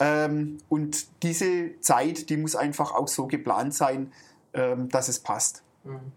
[0.00, 4.12] Ähm, und diese Zeit, die muss einfach auch so geplant sein,
[4.54, 5.62] ähm, dass es passt.
[5.84, 6.12] Mhm.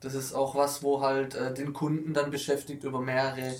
[0.00, 3.54] Das ist auch was, wo halt äh, den Kunden dann beschäftigt über mehrere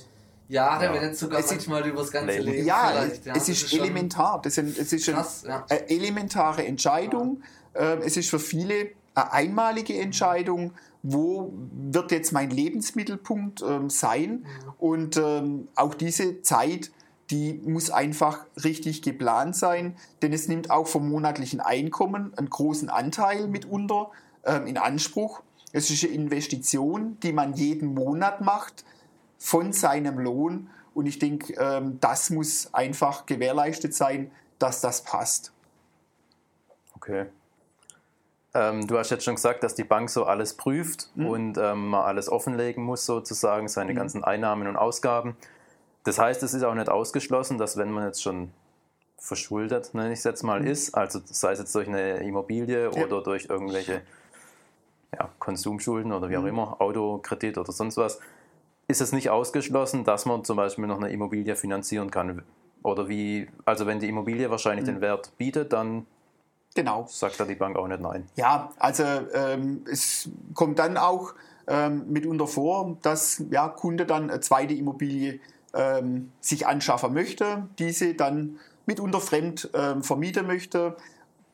[0.49, 0.93] Jahre, ja.
[0.95, 2.51] wenn nicht sogar es manchmal über das ganze Leben.
[2.51, 4.43] Leben ja, ja, es ist, ist elementar.
[4.43, 5.77] Das sind, es ist krass, eine, ja.
[5.87, 7.43] elementare Entscheidung.
[7.75, 7.93] Ja.
[7.93, 14.45] Ähm, es ist für viele eine einmalige Entscheidung, wo wird jetzt mein Lebensmittelpunkt ähm, sein.
[14.79, 16.91] Und ähm, auch diese Zeit,
[17.33, 22.91] die muss einfach richtig geplant sein, denn es nimmt auch vom monatlichen Einkommen einen großen
[22.91, 24.11] Anteil mitunter
[24.45, 25.43] ähm, in Anspruch.
[25.73, 28.85] Es ist eine Investition, die man jeden Monat macht
[29.39, 30.69] von seinem Lohn.
[30.95, 35.53] Und ich denke, ähm, das muss einfach gewährleistet sein, dass das passt.
[36.95, 37.27] Okay.
[38.55, 41.27] Ähm, du hast jetzt schon gesagt, dass die Bank so alles prüft mhm.
[41.27, 43.97] und ähm, man alles offenlegen muss, sozusagen, seine mhm.
[43.97, 45.35] ganzen Einnahmen und Ausgaben.
[46.05, 48.51] Das heißt, es ist auch nicht ausgeschlossen, dass wenn man jetzt schon
[49.19, 50.67] verschuldet, nenne ich es jetzt mal, mhm.
[50.67, 53.05] ist, also sei es jetzt durch eine Immobilie ja.
[53.05, 54.03] oder durch irgendwelche
[55.17, 56.49] ja, Konsumschulden oder wie auch mhm.
[56.49, 58.19] immer, Autokredit oder sonst was,
[58.89, 62.43] ist es nicht ausgeschlossen, dass man zum Beispiel noch eine Immobilie finanzieren kann.
[62.83, 64.95] Oder wie, also wenn die Immobilie wahrscheinlich mhm.
[64.95, 66.07] den Wert bietet, dann
[66.75, 67.07] genau.
[67.09, 68.27] sagt da die Bank auch nicht nein.
[68.35, 71.35] Ja, also ähm, es kommt dann auch
[71.69, 75.39] ähm, mitunter vor, dass ja, Kunde dann eine zweite Immobilie
[75.75, 80.97] ähm, sich anschaffen möchte, diese dann mitunter fremd ähm, vermieten möchte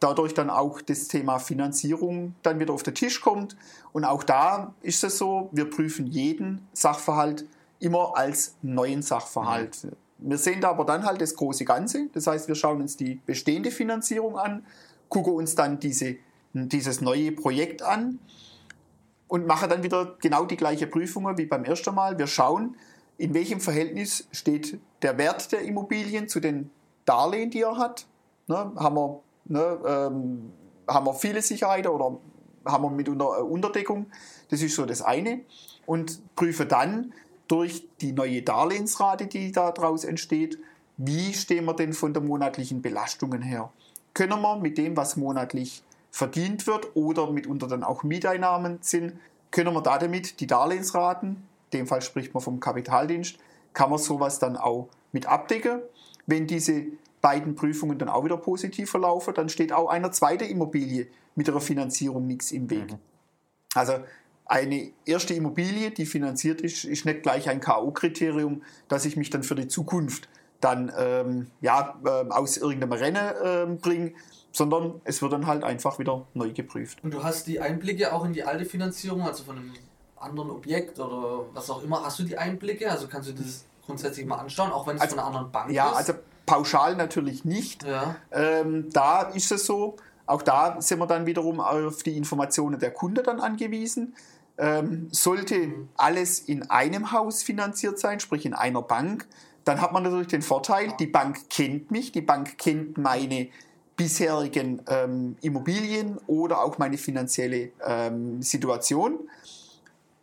[0.01, 3.57] dadurch dann auch das Thema Finanzierung dann wieder auf den Tisch kommt.
[3.93, 7.47] Und auch da ist es so, wir prüfen jeden Sachverhalt
[7.81, 9.85] immer als neuen Sachverhalt.
[9.85, 9.91] Mhm.
[10.19, 12.09] Wir sehen da aber dann halt das große Ganze.
[12.13, 14.65] Das heißt, wir schauen uns die bestehende Finanzierung an,
[15.09, 16.17] gucken uns dann diese,
[16.53, 18.19] dieses neue Projekt an
[19.29, 22.19] und machen dann wieder genau die gleiche Prüfung wie beim ersten Mal.
[22.19, 22.77] Wir schauen,
[23.19, 26.71] in welchem Verhältnis steht der Wert der Immobilien zu den
[27.05, 28.07] Darlehen, die er hat.
[28.47, 30.53] Ne, haben wir Ne, ähm,
[30.87, 32.19] haben wir viele Sicherheiten oder
[32.67, 34.07] haben wir mitunter Unterdeckung?
[34.51, 35.41] Das ist so das eine.
[35.87, 37.15] Und prüfe dann
[37.49, 40.59] durch die neue Darlehensrate, die daraus entsteht,
[40.99, 43.73] wie stehen wir denn von den monatlichen Belastungen her?
[44.13, 49.15] Können wir mit dem, was monatlich verdient wird oder mitunter dann auch Mieteinnahmen sind,
[49.51, 53.39] können wir da damit die Darlehensraten, dem Fall spricht man vom Kapitaldienst,
[53.73, 55.81] kann man sowas dann auch mit abdecken.
[56.27, 56.87] Wenn diese
[57.21, 61.61] beiden Prüfungen dann auch wieder positiv verlaufen, dann steht auch einer zweiten Immobilie mit der
[61.61, 62.93] Finanzierung nichts im Weg.
[62.93, 62.99] Mhm.
[63.75, 63.95] Also
[64.45, 69.43] eine erste Immobilie, die finanziert ist, ist nicht gleich ein K.O.-Kriterium, dass ich mich dann
[69.43, 70.29] für die Zukunft
[70.61, 74.15] dann ähm, ja, äh, aus irgendeinem Rennen äh, bringe,
[74.51, 77.05] sondern es wird dann halt einfach wieder neu geprüft.
[77.05, 79.73] Und du hast die Einblicke auch in die alte Finanzierung, also von einem
[80.21, 82.91] anderen Objekt oder was auch immer, hast du die Einblicke?
[82.91, 85.73] Also kannst du das grundsätzlich mal anschauen, auch wenn es also, von einer anderen Bank
[85.73, 85.93] ja, ist?
[85.93, 86.13] Ja, also
[86.47, 87.85] pauschal natürlich nicht.
[87.85, 88.17] Ja.
[88.33, 92.91] Ähm, da ist es so, auch da sind wir dann wiederum auf die Informationen der
[92.91, 94.15] Kunde dann angewiesen.
[94.59, 99.29] Ähm, sollte alles in einem Haus finanziert sein, sprich in einer Bank,
[99.69, 103.49] dann hat man natürlich den Vorteil, die Bank kennt mich, die Bank kennt meine
[103.97, 109.29] bisherigen ähm, Immobilien oder auch meine finanzielle ähm, Situation.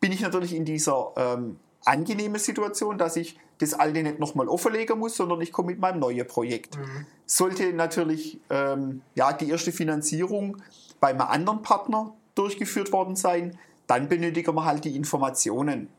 [0.05, 4.99] Bin ich natürlich in dieser ähm, angenehmen Situation, dass ich das alte nicht nochmal offenlegen
[4.99, 6.77] muss, sondern ich komme mit meinem neuen Projekt.
[6.77, 7.07] Mhm.
[7.25, 10.57] Sollte natürlich ähm, ja, die erste Finanzierung
[10.99, 15.89] bei einem anderen Partner durchgeführt worden sein, dann benötigen wir halt die Informationen.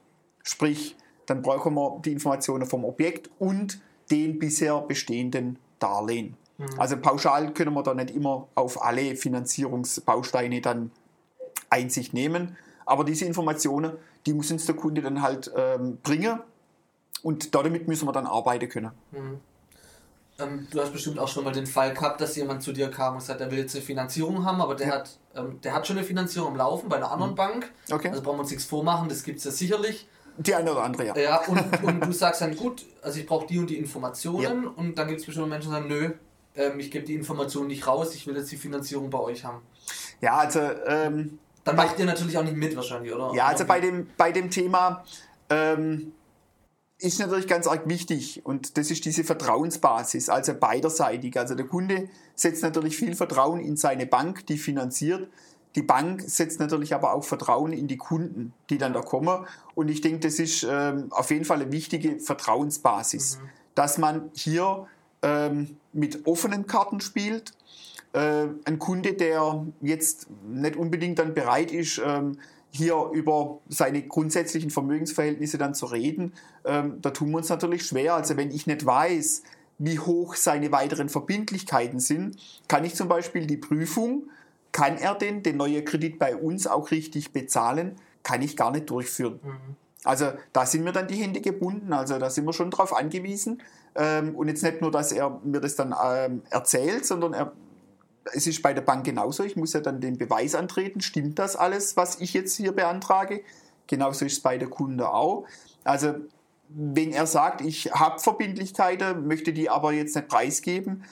[0.44, 0.94] Sprich,
[1.26, 3.80] dann brauchen wir die Informationen vom Objekt und
[4.12, 6.36] den bisher bestehenden Darlehen.
[6.58, 6.78] Mhm.
[6.78, 10.92] Also pauschal können wir da nicht immer auf alle Finanzierungsbausteine dann
[11.70, 12.56] Einsicht nehmen.
[12.86, 13.92] Aber diese Informationen,
[14.24, 16.40] die muss uns der Kunde dann halt ähm, bringen
[17.22, 18.92] und damit müssen wir dann arbeiten können.
[19.10, 19.40] Mhm.
[20.38, 23.14] Ähm, du hast bestimmt auch schon mal den Fall gehabt, dass jemand zu dir kam
[23.14, 24.94] und sagt, er will jetzt eine Finanzierung haben, aber der, ja.
[24.94, 27.36] hat, ähm, der hat schon eine Finanzierung am Laufen bei einer anderen mhm.
[27.36, 27.72] Bank.
[27.90, 28.10] Okay.
[28.10, 30.06] Also brauchen wir uns nichts vormachen, das gibt es ja sicherlich.
[30.36, 31.16] Die eine oder andere, ja.
[31.16, 34.70] Ja, und, und du sagst dann, gut, also ich brauche die und die Informationen ja.
[34.76, 36.10] und dann gibt es bestimmt Menschen, die sagen, nö,
[36.54, 39.62] ähm, ich gebe die Informationen nicht raus, ich will jetzt die Finanzierung bei euch haben.
[40.20, 40.60] Ja, also...
[40.86, 43.34] Ähm, dann macht ihr natürlich auch nicht mit wahrscheinlich, oder?
[43.34, 45.04] Ja, also bei dem, bei dem Thema...
[45.50, 46.12] Ähm,
[46.98, 51.38] ist natürlich ganz arg wichtig und das ist diese Vertrauensbasis, also beiderseitig.
[51.38, 55.28] Also der Kunde setzt natürlich viel Vertrauen in seine Bank, die finanziert.
[55.74, 59.46] Die Bank setzt natürlich aber auch Vertrauen in die Kunden, die dann da kommen.
[59.74, 63.48] Und ich denke, das ist ähm, auf jeden Fall eine wichtige Vertrauensbasis, mhm.
[63.74, 64.86] dass man hier
[65.20, 67.52] ähm, mit offenen Karten spielt.
[68.16, 72.38] Äh, ein Kunde, der jetzt nicht unbedingt dann bereit ist, ähm,
[72.70, 76.32] hier über seine grundsätzlichen Vermögensverhältnisse dann zu reden,
[76.64, 78.14] ähm, da tun wir uns natürlich schwer.
[78.14, 79.42] Also wenn ich nicht weiß,
[79.78, 84.30] wie hoch seine weiteren Verbindlichkeiten sind, kann ich zum Beispiel die Prüfung,
[84.72, 88.88] kann er denn den neuen Kredit bei uns auch richtig bezahlen, kann ich gar nicht
[88.88, 89.40] durchführen.
[89.42, 89.76] Mhm.
[90.04, 93.62] Also da sind mir dann die Hände gebunden, also da sind wir schon drauf angewiesen.
[93.94, 95.92] Ähm, und jetzt nicht nur, dass er mir das dann
[96.48, 97.52] erzählt, sondern er
[98.32, 99.44] es ist bei der Bank genauso.
[99.44, 101.00] Ich muss ja dann den Beweis antreten.
[101.00, 103.42] Stimmt das alles, was ich jetzt hier beantrage?
[103.86, 105.46] Genauso ist es bei der Kunde auch.
[105.84, 106.14] Also
[106.68, 111.04] wenn er sagt, ich habe Verbindlichkeiten, möchte die aber jetzt nicht preisgeben,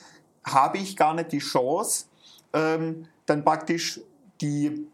[0.45, 2.07] habe ich gar nicht die Chance,
[2.53, 4.01] ähm, dann praktisch
[4.41, 4.87] die,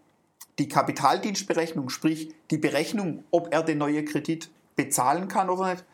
[0.58, 5.84] die Kapitaldienstberechnung, sprich die Berechnung, ob er den neuen Kredit bezahlen kann oder nicht,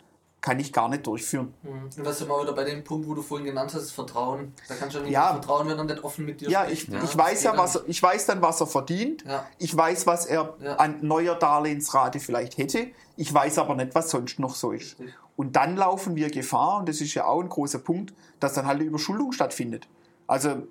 [0.47, 1.53] kann ich gar nicht durchführen.
[1.65, 1.91] Mhm.
[1.99, 4.53] Und das ist immer wieder bei dem Punkt, wo du vorhin genannt hast, Vertrauen.
[4.69, 5.33] Da kannst du nicht ja.
[5.33, 6.87] vertrauen, wenn er nicht offen mit dir ja, spricht.
[6.87, 9.25] Ich, ja, ich weiß ja, was er, ich weiß dann, was er verdient.
[9.27, 9.45] Ja.
[9.59, 12.87] Ich weiß, was er an neuer Darlehensrate vielleicht hätte.
[13.17, 15.01] Ich weiß aber nicht, was sonst noch so ist.
[15.01, 15.17] Richtig.
[15.35, 18.67] Und dann laufen wir Gefahr, und das ist ja auch ein großer Punkt, dass dann
[18.67, 19.89] halt eine Überschuldung stattfindet.
[20.29, 20.63] Also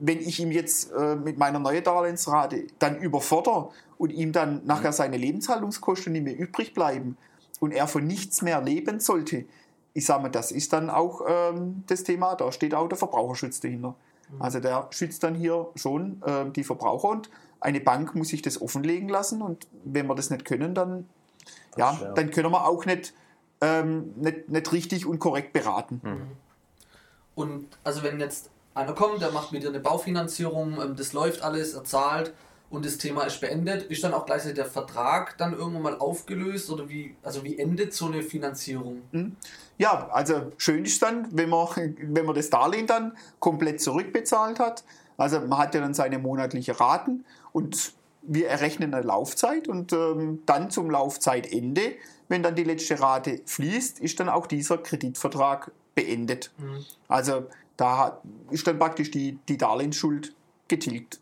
[0.00, 4.92] wenn ich ihm jetzt äh, mit meiner neuen Darlehensrate dann überfordere und ihm dann nachher
[4.92, 7.16] seine Lebenshaltungskosten nicht mehr übrig bleiben,
[7.60, 9.44] und er von nichts mehr leben sollte,
[9.92, 13.60] ich sage mal, das ist dann auch ähm, das Thema, da steht auch der Verbraucherschutz
[13.60, 13.94] dahinter.
[14.30, 14.42] Mhm.
[14.42, 18.60] Also der schützt dann hier schon äh, die Verbraucher und eine Bank muss sich das
[18.60, 21.08] offenlegen lassen und wenn wir das nicht können, dann,
[21.76, 23.12] ja, dann können wir auch nicht,
[23.60, 26.00] ähm, nicht, nicht richtig und korrekt beraten.
[26.02, 26.22] Mhm.
[27.34, 31.42] Und also wenn jetzt einer kommt, der macht mit dir eine Baufinanzierung, ähm, das läuft
[31.42, 32.32] alles, er zahlt,
[32.70, 36.70] und das Thema ist beendet, ist dann auch gleichzeitig der Vertrag dann irgendwann mal aufgelöst
[36.70, 39.02] oder wie, also wie endet so eine Finanzierung?
[39.10, 39.36] Hm?
[39.76, 41.68] Ja, also schön ist dann, wenn man,
[42.00, 44.84] wenn man das Darlehen dann komplett zurückbezahlt hat.
[45.16, 50.42] Also man hat ja dann seine monatliche Raten und wir errechnen eine Laufzeit und ähm,
[50.46, 51.94] dann zum Laufzeitende,
[52.28, 56.52] wenn dann die letzte Rate fließt, ist dann auch dieser Kreditvertrag beendet.
[56.58, 56.84] Mhm.
[57.08, 60.34] Also da ist dann praktisch die, die Darlehensschuld
[60.68, 61.18] getilgt.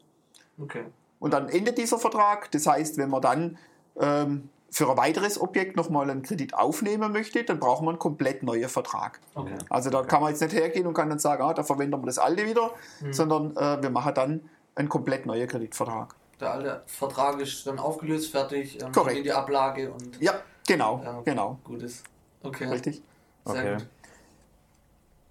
[0.60, 0.84] Okay.
[1.20, 2.50] Und dann endet dieser Vertrag.
[2.52, 3.58] Das heißt, wenn man dann
[3.98, 8.42] ähm, für ein weiteres Objekt nochmal einen Kredit aufnehmen möchte, dann braucht man einen komplett
[8.42, 9.20] neuen Vertrag.
[9.34, 9.56] Okay.
[9.70, 12.06] Also da kann man jetzt nicht hergehen und kann dann sagen, ah, da verwenden wir
[12.06, 13.12] das alte wieder, mhm.
[13.12, 16.14] sondern äh, wir machen dann einen komplett neuen Kreditvertrag.
[16.40, 19.18] Der alte Vertrag ist dann aufgelöst, fertig, ähm, Korrekt.
[19.18, 20.20] in die Ablage und.
[20.20, 20.34] Ja,
[20.66, 21.58] genau, ja, genau.
[21.64, 22.04] Gutes.
[22.42, 22.66] Okay.
[22.66, 23.02] Richtig.
[23.44, 23.74] Sehr okay.
[23.74, 23.86] gut.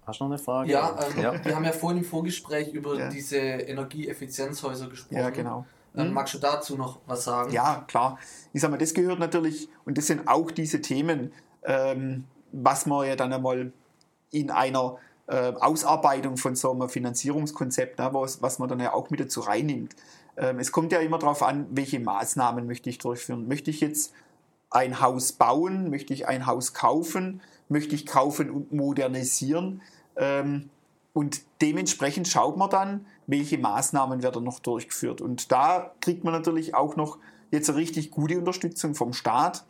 [0.06, 0.70] Hast du noch eine Frage?
[0.70, 3.08] Ja, ähm, ja, wir haben ja vorhin im Vorgespräch über ja.
[3.08, 5.18] diese Energieeffizienzhäuser gesprochen.
[5.18, 5.66] Ja, genau.
[5.94, 6.12] Mhm.
[6.12, 7.52] Magst du dazu noch was sagen?
[7.52, 8.18] Ja, klar.
[8.52, 11.32] Ich sag mal, das gehört natürlich, und das sind auch diese Themen,
[11.64, 13.72] ähm, was man ja dann einmal
[14.30, 19.10] in einer äh, Ausarbeitung von so einem Finanzierungskonzept, ne, was, was man dann ja auch
[19.10, 19.94] mit dazu reinnimmt.
[20.36, 23.48] Ähm, es kommt ja immer darauf an, welche Maßnahmen möchte ich durchführen.
[23.48, 24.12] Möchte ich jetzt
[24.70, 25.90] ein Haus bauen?
[25.90, 27.42] Möchte ich ein Haus kaufen?
[27.68, 29.82] Möchte ich kaufen und modernisieren?
[30.16, 30.70] Ähm,
[31.18, 35.20] und dementsprechend schaut man dann, welche Maßnahmen werden noch durchgeführt.
[35.20, 37.18] Und da kriegt man natürlich auch noch
[37.50, 39.64] jetzt eine richtig gute Unterstützung vom Staat.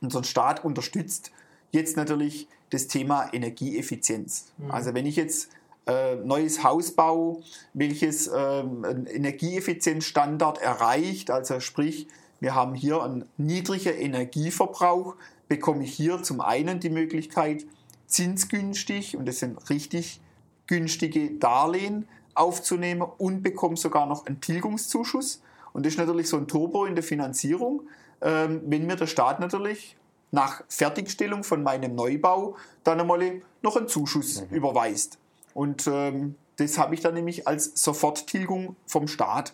[0.00, 1.30] Unser Staat unterstützt
[1.70, 4.46] jetzt natürlich das Thema Energieeffizienz.
[4.58, 4.72] Mhm.
[4.72, 5.50] Also wenn ich jetzt
[5.86, 12.08] äh, neues Haus baue, welches äh, einen Energieeffizienzstandard erreicht, also sprich,
[12.40, 15.14] wir haben hier einen niedrigen Energieverbrauch,
[15.46, 17.66] bekomme ich hier zum einen die Möglichkeit,
[18.08, 20.20] zinsgünstig, und das sind richtig
[20.66, 25.42] günstige Darlehen aufzunehmen und bekomme sogar noch einen Tilgungszuschuss.
[25.72, 27.82] Und das ist natürlich so ein Turbo in der Finanzierung,
[28.20, 29.96] ähm, wenn mir der Staat natürlich
[30.30, 34.56] nach Fertigstellung von meinem Neubau dann einmal noch einen Zuschuss mhm.
[34.56, 35.18] überweist.
[35.54, 39.52] Und ähm, das habe ich dann nämlich als Soforttilgung vom Staat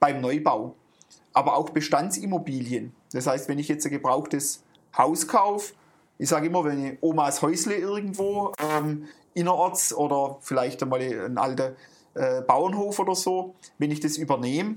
[0.00, 0.74] beim Neubau.
[1.32, 2.94] Aber auch Bestandsimmobilien.
[3.12, 4.62] Das heißt, wenn ich jetzt ein gebrauchtes
[4.96, 5.74] Haus kaufe,
[6.18, 11.76] ich sage immer, wenn ich Omas Häusle irgendwo ähm, innerorts oder vielleicht einmal ein alter
[12.14, 14.76] äh, Bauernhof oder so, wenn ich das übernehme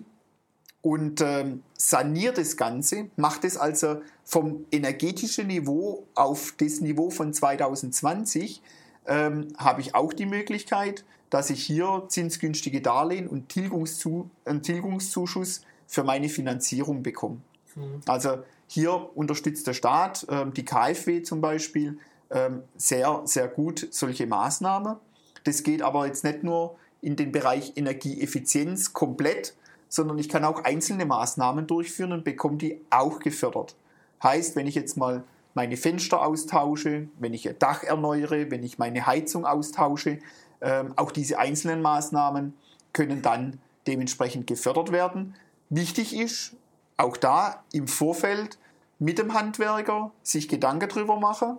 [0.82, 7.34] und ähm, saniere das Ganze, macht es also vom energetischen Niveau auf das Niveau von
[7.34, 8.62] 2020,
[9.08, 15.62] ähm, habe ich auch die Möglichkeit, dass ich hier zinsgünstige Darlehen und Tilgungszu einen Tilgungszuschuss
[15.88, 17.38] für meine Finanzierung bekomme.
[17.76, 18.02] Mhm.
[18.06, 18.40] Also
[18.72, 21.98] hier unterstützt der Staat, ähm, die KfW zum Beispiel,
[22.30, 24.96] ähm, sehr, sehr gut solche Maßnahmen.
[25.44, 29.56] Das geht aber jetzt nicht nur in den Bereich Energieeffizienz komplett,
[29.88, 33.76] sondern ich kann auch einzelne Maßnahmen durchführen und bekomme die auch gefördert.
[34.22, 35.24] Heißt, wenn ich jetzt mal
[35.56, 40.20] meine Fenster austausche, wenn ich ein Dach erneuere, wenn ich meine Heizung austausche,
[40.62, 42.54] ähm, auch diese einzelnen Maßnahmen
[42.94, 45.34] können dann dementsprechend gefördert werden.
[45.70, 46.54] Wichtig ist,
[47.00, 48.58] auch da im Vorfeld
[49.00, 51.58] mit dem Handwerker sich Gedanken darüber machen,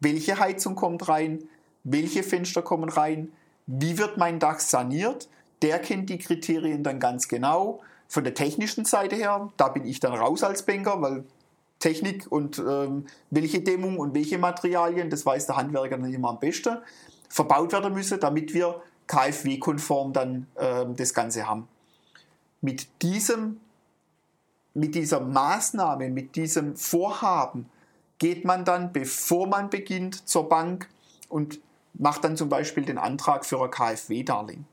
[0.00, 1.44] welche Heizung kommt rein,
[1.84, 3.32] welche Fenster kommen rein,
[3.66, 5.28] wie wird mein Dach saniert.
[5.62, 7.80] Der kennt die Kriterien dann ganz genau.
[8.08, 11.24] Von der technischen Seite her, da bin ich dann raus als Banker, weil
[11.78, 16.40] Technik und ähm, welche Dämmung und welche Materialien, das weiß der Handwerker dann immer am
[16.40, 16.78] besten,
[17.28, 21.68] verbaut werden müssen, damit wir KfW-konform dann ähm, das Ganze haben.
[22.62, 23.60] Mit diesem,
[24.74, 27.68] mit dieser Maßnahme, mit diesem Vorhaben
[28.18, 30.88] geht man dann, bevor man beginnt, zur Bank
[31.28, 31.60] und
[31.94, 34.66] macht dann zum Beispiel den Antrag für ein KfW-Darlehen.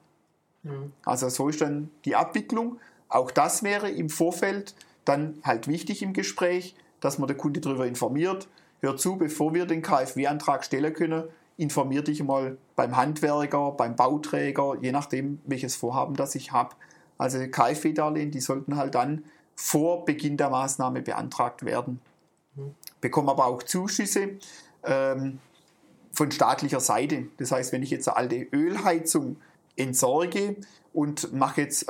[0.64, 0.94] Mhm.
[1.04, 2.80] Also so ist dann die Abwicklung.
[3.10, 7.86] Auch das wäre im Vorfeld dann halt wichtig im Gespräch, dass man der Kunde darüber
[7.86, 8.48] informiert.
[8.82, 11.24] Hör zu, bevor wir den KfW-Antrag stellen können,
[11.58, 16.76] informier dich mal beim Handwerker, beim Bauträger, je nachdem, welches Vorhaben das ich habe.
[17.18, 19.24] Also KfW-Darlehen, die sollten halt dann
[19.56, 22.02] vor Beginn der Maßnahme beantragt werden.
[22.56, 22.76] Mhm.
[23.02, 24.32] Bekommen aber auch Zuschüsse.
[24.84, 25.40] Ähm,
[26.16, 27.28] von staatlicher Seite.
[27.38, 29.38] Das heißt, wenn ich jetzt eine alte Ölheizung
[29.76, 30.56] entsorge
[30.94, 31.86] und mache jetzt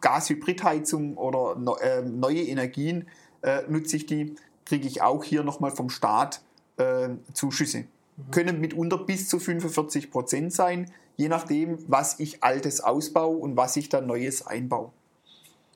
[0.00, 3.06] Gashybridheizung oder ähm, neue Energien,
[3.42, 4.34] äh, nutze ich die,
[4.66, 6.42] kriege ich auch hier nochmal vom Staat
[6.76, 7.84] äh, Zuschüsse.
[8.16, 8.30] Mhm.
[8.32, 13.76] Können mitunter bis zu 45 Prozent sein, je nachdem, was ich altes ausbaue und was
[13.76, 14.90] ich dann neues einbaue.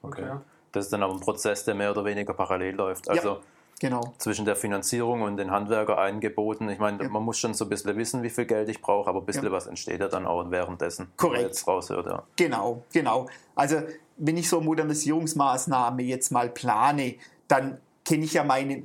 [0.03, 0.23] Okay.
[0.23, 0.41] okay.
[0.73, 3.09] Das ist dann aber ein Prozess, der mehr oder weniger parallel läuft.
[3.09, 3.41] Also ja.
[3.83, 4.15] Genau.
[4.19, 6.69] Zwischen der Finanzierung und den Handwerkerangeboten.
[6.69, 7.09] Ich meine, ja.
[7.09, 9.47] man muss schon so ein bisschen wissen, wie viel Geld ich brauche, aber ein bisschen
[9.47, 9.51] ja.
[9.51, 11.09] was entsteht ja dann auch währenddessen.
[11.17, 11.43] Korrekt.
[11.43, 12.23] Jetzt raushört, ja.
[12.37, 13.27] Genau, genau.
[13.57, 13.83] Also,
[14.19, 17.17] wenn ich so eine Modernisierungsmaßnahme jetzt mal plane,
[17.49, 18.85] dann kenne ich ja meine,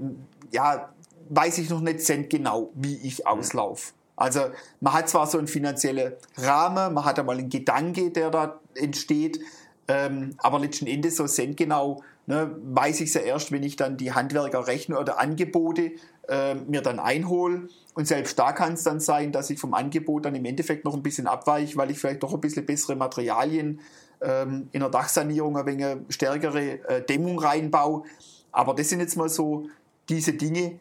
[0.51, 0.89] ja,
[1.29, 3.25] weiß ich noch nicht cent genau, wie ich mhm.
[3.27, 3.93] auslaufe.
[4.15, 4.45] Also
[4.81, 9.39] man hat zwar so einen finanziellen Rahmen, man hat einmal einen Gedanke, der da entsteht,
[9.87, 13.75] ähm, aber letzten Endes so cent genau ne, weiß ich es ja erst, wenn ich
[13.75, 15.93] dann die Handwerker rechne oder Angebote
[16.27, 17.69] äh, mir dann einhole.
[17.95, 20.93] Und selbst da kann es dann sein, dass ich vom Angebot dann im Endeffekt noch
[20.93, 23.79] ein bisschen abweiche, weil ich vielleicht doch ein bisschen bessere Materialien
[24.21, 28.03] ähm, in der Dachsanierung ein wenig stärkere äh, Dämmung reinbaue.
[28.51, 29.69] Aber das sind jetzt mal so
[30.09, 30.79] diese Dinge,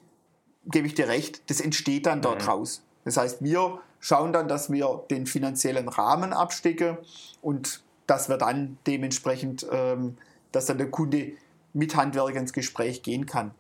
[0.67, 2.49] gebe ich dir recht, das entsteht dann dort mhm.
[2.49, 2.83] raus.
[3.05, 6.99] Das heißt, wir schauen dann, dass wir den finanziellen Rahmen abstecken
[7.41, 10.17] und dass wir dann dementsprechend ähm,
[10.53, 11.33] dass dann der Kunde
[11.75, 13.53] mit Handwerker ins Gespräch gehen kann.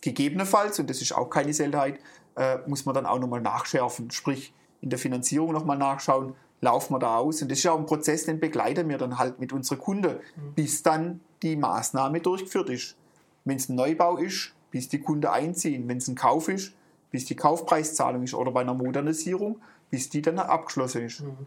[0.00, 1.98] Gegebenenfalls, und das ist auch keine Seltenheit,
[2.36, 7.00] äh, muss man dann auch nochmal nachschärfen, sprich in der Finanzierung nochmal nachschauen, laufen wir
[7.00, 7.42] da aus.
[7.42, 10.12] Und das ist ja auch ein Prozess, den begleiten wir dann halt mit unseren Kunden,
[10.36, 10.54] mhm.
[10.54, 12.96] bis dann die Maßnahme durchgeführt ist.
[13.44, 15.88] Wenn es ein Neubau ist, bis die Kunden einziehen.
[15.88, 16.74] Wenn es ein Kauf ist,
[17.10, 18.34] bis die Kaufpreiszahlung ist.
[18.34, 21.22] Oder bei einer Modernisierung, bis die dann abgeschlossen ist.
[21.22, 21.46] Mhm.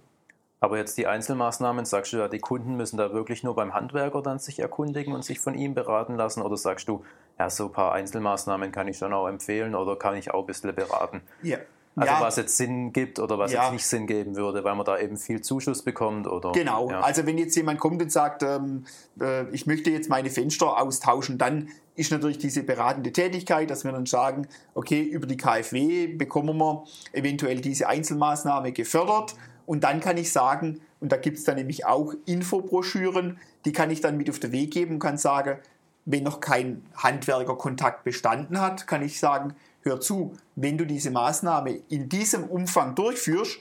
[0.63, 4.21] Aber jetzt die Einzelmaßnahmen, sagst du ja, die Kunden müssen da wirklich nur beim Handwerker
[4.21, 6.43] dann sich erkundigen und sich von ihm beraten lassen?
[6.43, 7.03] Oder sagst du,
[7.39, 10.45] ja, so ein paar Einzelmaßnahmen kann ich schon auch empfehlen oder kann ich auch ein
[10.45, 11.21] bisschen beraten?
[11.41, 11.57] Ja.
[11.95, 12.21] Also ja.
[12.21, 13.63] was jetzt Sinn gibt oder was ja.
[13.63, 16.51] jetzt nicht Sinn geben würde, weil man da eben viel Zuschuss bekommt oder.
[16.51, 16.89] Genau.
[16.89, 17.01] Ja.
[17.01, 18.85] Also wenn jetzt jemand kommt und sagt, ähm,
[19.19, 23.91] äh, ich möchte jetzt meine Fenster austauschen, dann ist natürlich diese beratende Tätigkeit, dass wir
[23.91, 30.17] dann sagen, okay, über die KfW bekommen wir eventuell diese Einzelmaßnahme gefördert und dann kann
[30.17, 34.29] ich sagen, und da gibt es dann nämlich auch Infobroschüren, die kann ich dann mit
[34.29, 35.59] auf den Weg geben und kann sagen,
[36.05, 41.79] wenn noch kein Handwerkerkontakt bestanden hat, kann ich sagen, hör zu, wenn du diese Maßnahme
[41.89, 43.59] in diesem Umfang durchführst,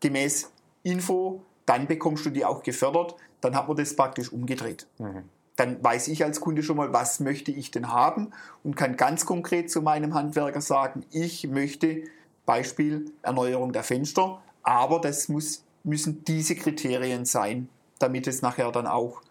[0.00, 0.50] gemäß
[0.82, 4.86] Info, dann bekommst du die auch gefördert, dann hat man das praktisch umgedreht.
[4.98, 5.24] Mhm.
[5.56, 8.30] Dann weiß ich als Kunde schon mal, was möchte ich denn haben
[8.62, 12.04] und kann ganz konkret zu meinem Handwerker sagen, ich möchte
[12.46, 18.86] Beispiel Erneuerung der Fenster, aber das muss, müssen diese Kriterien sein, damit es nachher dann
[18.86, 19.22] auch,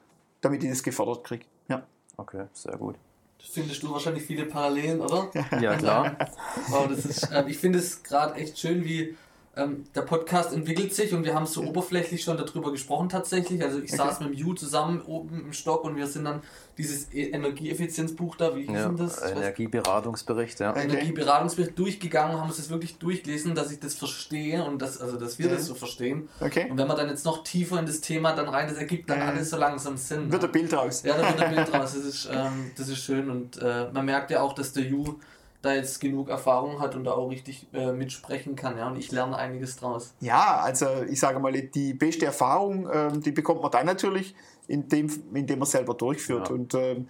[0.41, 1.45] damit ich das gefördert kriege.
[1.67, 1.83] Ja.
[2.17, 2.95] Okay, sehr gut
[3.49, 5.29] findest du wahrscheinlich viele Parallelen, oder?
[5.59, 6.15] Ja, klar.
[6.69, 9.15] wow, das ist, äh, ich finde es gerade echt schön, wie
[9.57, 13.63] ähm, der Podcast entwickelt sich und wir haben so oberflächlich schon darüber gesprochen tatsächlich.
[13.63, 13.97] Also ich okay.
[13.97, 16.41] saß mit dem Ju zusammen oben im Stock und wir sind dann
[16.77, 19.21] dieses e- Energieeffizienzbuch da, wie hieß ja, das?
[19.21, 20.75] Energieberatungsbericht, ja.
[20.75, 25.39] Energieberatungsbericht durchgegangen, haben uns das wirklich durchgelesen, dass ich das verstehe und das, also dass
[25.39, 25.55] wir ja.
[25.55, 26.29] das so verstehen.
[26.39, 26.69] Okay.
[26.69, 29.19] Und wenn man dann jetzt noch tiefer in das Thema dann rein, das ergibt dann
[29.19, 29.25] ja.
[29.27, 30.31] alles so langsam Sinn.
[30.31, 31.03] Wird ein Bild raus.
[31.03, 31.93] Ja, da wird ein Bild raus.
[31.93, 35.15] Das ist, ähm, das ist schön und äh, man merkt ja auch, dass der Ju
[35.61, 38.77] da jetzt genug Erfahrung hat und da auch richtig äh, mitsprechen kann.
[38.77, 40.13] Ja, und ich lerne einiges draus.
[40.19, 44.35] Ja, also ich sage mal, die beste Erfahrung, ähm, die bekommt man dann natürlich,
[44.67, 46.49] indem, indem man selber durchführt.
[46.49, 46.55] Ja.
[46.55, 47.07] Und ähm,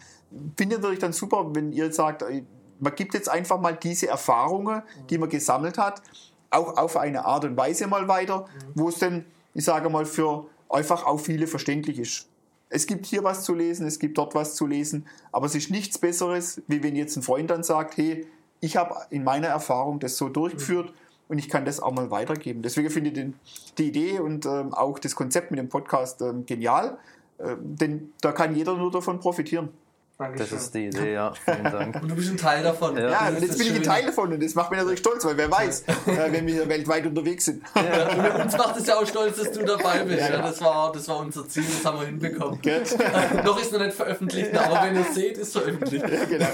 [0.55, 2.43] finde natürlich dann super, wenn ihr sagt, äh,
[2.79, 6.01] man gibt jetzt einfach mal diese Erfahrungen, die man gesammelt hat,
[6.49, 8.71] auch auf eine Art und Weise mal weiter, mhm.
[8.75, 12.29] wo es denn, ich sage mal, für einfach auch viele verständlich ist.
[12.69, 15.71] Es gibt hier was zu lesen, es gibt dort was zu lesen, aber es ist
[15.71, 18.27] nichts Besseres, wie wenn jetzt ein Freund dann sagt, hey,
[18.59, 20.93] ich habe in meiner Erfahrung das so durchgeführt
[21.27, 22.61] und ich kann das auch mal weitergeben.
[22.61, 23.35] Deswegen finde ich den,
[23.77, 26.97] die Idee und ähm, auch das Konzept mit dem Podcast ähm, genial,
[27.37, 29.69] äh, denn da kann jeder nur davon profitieren.
[30.17, 30.47] Dankeschön.
[30.49, 31.31] Das ist die Idee, ja.
[31.45, 32.01] Vielen Dank.
[32.01, 32.97] Und du bist ein Teil davon.
[32.97, 35.23] Ja, ja und jetzt bin ich ein Teil davon und das macht mich natürlich stolz,
[35.25, 37.61] weil wer weiß, äh, wenn wir weltweit unterwegs sind.
[37.75, 40.19] Ja, und uns macht es ja auch stolz, dass du dabei bist.
[40.19, 40.41] Ja, ja.
[40.41, 42.59] Das, war, das war unser Ziel, das haben wir hinbekommen.
[43.45, 46.05] noch ist noch nicht veröffentlicht, aber wenn ihr es seht, ist es veröffentlicht.
[46.09, 46.47] Ja, genau.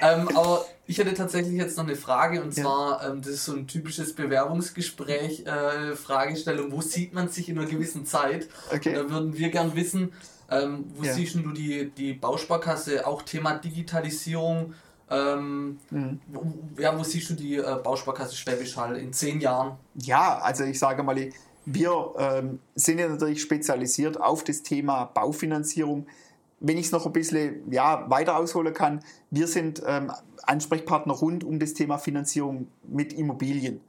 [0.00, 3.52] ähm, aber ich hätte tatsächlich jetzt noch eine Frage und zwar, ähm, das ist so
[3.52, 8.46] ein typisches Bewerbungsgespräch, äh, Fragestellung, wo sieht man sich in einer gewissen Zeit?
[8.72, 8.94] Okay.
[8.94, 10.12] Da würden wir gern wissen,
[10.50, 11.12] ähm, wo ja.
[11.12, 14.74] siehst du die, die Bausparkasse, auch Thema Digitalisierung?
[15.10, 16.20] Ähm, mhm.
[16.28, 19.78] wo, ja, wo siehst du die äh, Bausparkasse Schwäbisch Hall in zehn Jahren?
[19.94, 21.30] Ja, also ich sage mal,
[21.64, 26.06] wir ähm, sind ja natürlich spezialisiert auf das Thema Baufinanzierung.
[26.60, 30.10] Wenn ich es noch ein bisschen ja, weiter ausholen kann, wir sind ähm,
[30.42, 33.80] Ansprechpartner rund um das Thema Finanzierung mit Immobilien.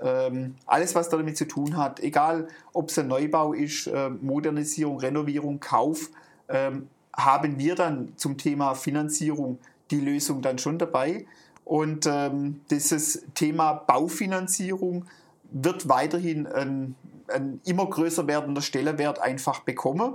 [0.00, 4.98] Ähm, alles, was damit zu tun hat, egal ob es ein Neubau ist, äh, Modernisierung,
[4.98, 6.10] Renovierung, Kauf,
[6.48, 9.58] ähm, haben wir dann zum Thema Finanzierung
[9.90, 11.26] die Lösung dann schon dabei.
[11.64, 15.06] Und ähm, dieses Thema Baufinanzierung
[15.50, 16.94] wird weiterhin ein,
[17.28, 20.14] ein immer größer werdender Stellenwert einfach bekommen.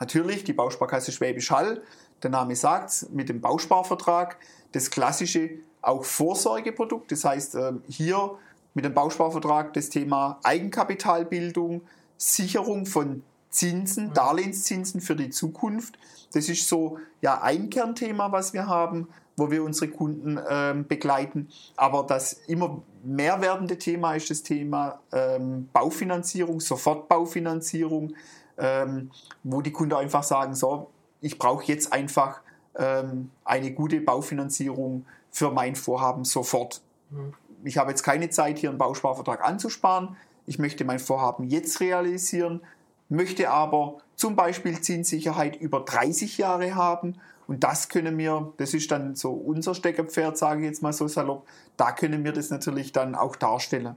[0.00, 1.82] Natürlich die Bausparkasse Schwäbisch Hall,
[2.22, 4.38] der Name sagt mit dem Bausparvertrag,
[4.72, 5.50] das klassische
[5.82, 7.12] auch Vorsorgeprodukt.
[7.12, 7.56] Das heißt,
[7.88, 8.38] hier
[8.76, 11.80] mit dem Bausparvertrag das Thema Eigenkapitalbildung,
[12.18, 14.12] Sicherung von Zinsen, mhm.
[14.12, 15.98] Darlehenszinsen für die Zukunft.
[16.34, 21.48] Das ist so ja ein Kernthema, was wir haben, wo wir unsere Kunden ähm, begleiten.
[21.76, 28.12] Aber das immer mehr werdende Thema ist das Thema ähm, Baufinanzierung, Sofortbaufinanzierung,
[28.58, 29.10] ähm,
[29.42, 30.90] wo die Kunden einfach sagen, so,
[31.22, 32.42] ich brauche jetzt einfach
[32.74, 36.82] ähm, eine gute Baufinanzierung für mein Vorhaben sofort.
[37.08, 37.32] Mhm
[37.66, 40.16] ich habe jetzt keine Zeit, hier einen Bausparvertrag anzusparen.
[40.46, 42.60] Ich möchte mein Vorhaben jetzt realisieren,
[43.08, 47.16] möchte aber zum Beispiel Zinssicherheit über 30 Jahre haben.
[47.48, 51.06] Und das können wir, das ist dann so unser Steckerpferd, sage ich jetzt mal so
[51.06, 51.46] salopp,
[51.76, 53.96] da können wir das natürlich dann auch darstellen.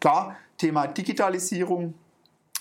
[0.00, 1.94] Klar, Thema Digitalisierung.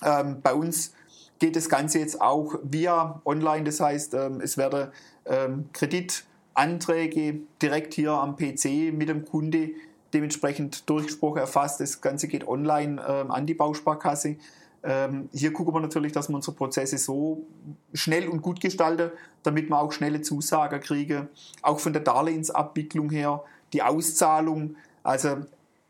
[0.03, 0.93] Ähm, bei uns
[1.39, 4.89] geht das Ganze jetzt auch via online, das heißt, ähm, es werden
[5.25, 9.71] ähm, Kreditanträge direkt hier am PC mit dem Kunde
[10.13, 11.79] dementsprechend Durchspruch erfasst.
[11.79, 14.37] Das Ganze geht online äh, an die Bausparkasse.
[14.83, 17.45] Ähm, hier gucken wir natürlich, dass wir unsere Prozesse so
[17.93, 19.11] schnell und gut gestalten,
[19.43, 21.27] damit wir auch schnelle Zusagen kriegen.
[21.61, 23.43] Auch von der Darlehensabwicklung her,
[23.73, 24.75] die Auszahlung.
[25.03, 25.37] Also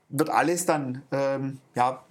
[0.10, 2.04] wird alles dann ähm, ja,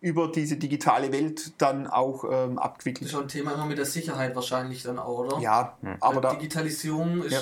[0.00, 3.02] über diese digitale Welt dann auch ähm, abgewickelt.
[3.02, 5.38] Das ist schon ein Thema immer mit der Sicherheit wahrscheinlich dann auch, oder?
[5.40, 5.96] Ja, hm.
[6.00, 7.40] aber da, Digitalisierung ist ja.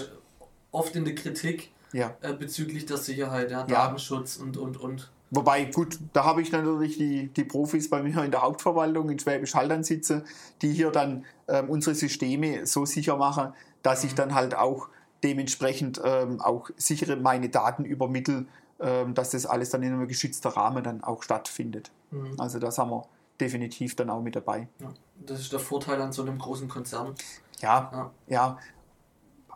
[0.72, 2.16] oft in der Kritik ja.
[2.20, 5.10] äh, bezüglich der Sicherheit, ja, Datenschutz und und und.
[5.30, 9.18] Wobei, gut, da habe ich natürlich die, die Profis bei mir in der Hauptverwaltung in
[9.18, 10.24] Schwäbisch Hall dann sitzen,
[10.62, 14.08] die hier dann ähm, unsere Systeme so sicher machen, dass mhm.
[14.08, 14.88] ich dann halt auch
[15.22, 18.46] dementsprechend ähm, auch sichere meine Daten übermittle,
[18.80, 21.90] ähm, dass das alles dann in einem geschützten Rahmen dann auch stattfindet.
[22.10, 22.34] Mhm.
[22.38, 23.04] Also das haben wir
[23.40, 24.68] definitiv dann auch mit dabei.
[24.80, 24.92] Ja,
[25.26, 27.14] das ist der Vorteil an so einem großen Konzern.
[27.60, 28.10] Ja, ja.
[28.28, 28.58] ja.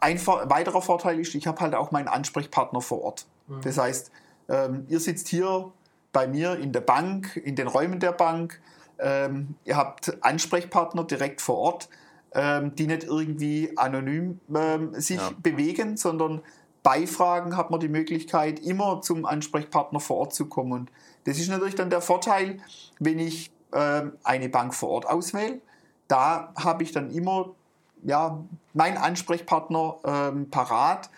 [0.03, 3.27] Ein weiterer Vorteil ist, ich habe halt auch meinen Ansprechpartner vor Ort.
[3.47, 3.61] Mhm.
[3.61, 4.11] Das heißt,
[4.49, 5.71] ähm, ihr sitzt hier
[6.13, 8.61] bei mir in der Bank, in den Räumen der Bank.
[8.99, 11.89] Ähm, ihr habt Ansprechpartner direkt vor Ort,
[12.35, 15.31] ähm, die nicht irgendwie anonym ähm, sich ja.
[15.41, 16.43] bewegen, sondern
[16.83, 20.73] bei Fragen hat man die Möglichkeit, immer zum Ansprechpartner vor Ort zu kommen.
[20.73, 20.91] Und
[21.25, 22.59] das ist natürlich dann der Vorteil,
[22.99, 25.61] wenn ich ähm, eine Bank vor Ort auswähle.
[26.09, 27.55] Da habe ich dann immer
[28.03, 28.43] ja,
[28.75, 31.11] meinen Ansprechpartner ähm, parat,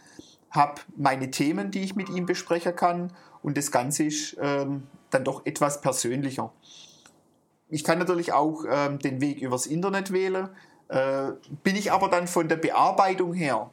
[0.51, 3.13] habe meine Themen, die ich mit ihm besprechen kann
[3.43, 6.53] und das Ganze ist ähm, dann doch etwas persönlicher.
[7.69, 10.51] Ich kann natürlich auch ähm, den Weg übers Internet wählen,
[10.89, 11.33] äh,
[11.63, 13.71] bin ich aber dann von der Bearbeitung her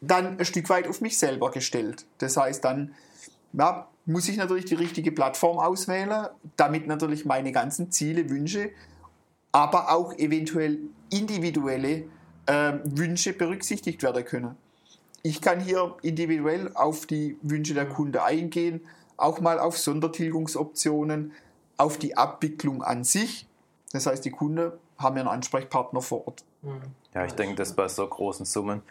[0.00, 2.06] dann ein Stück weit auf mich selber gestellt.
[2.18, 2.94] Das heißt, dann
[3.52, 8.70] ja, muss ich natürlich die richtige Plattform auswählen, damit natürlich meine ganzen Ziele, Wünsche,
[9.52, 10.78] aber auch eventuell
[11.10, 12.04] individuelle
[12.50, 14.56] äh, Wünsche berücksichtigt werden können.
[15.22, 18.80] Ich kann hier individuell auf die Wünsche der Kunde eingehen,
[19.16, 21.32] auch mal auf Sondertilgungsoptionen,
[21.76, 23.46] auf die Abwicklung an sich.
[23.92, 26.44] Das heißt, die Kunden haben ja einen Ansprechpartner vor Ort.
[27.14, 28.82] Ja, ich denke, das bei so großen Summen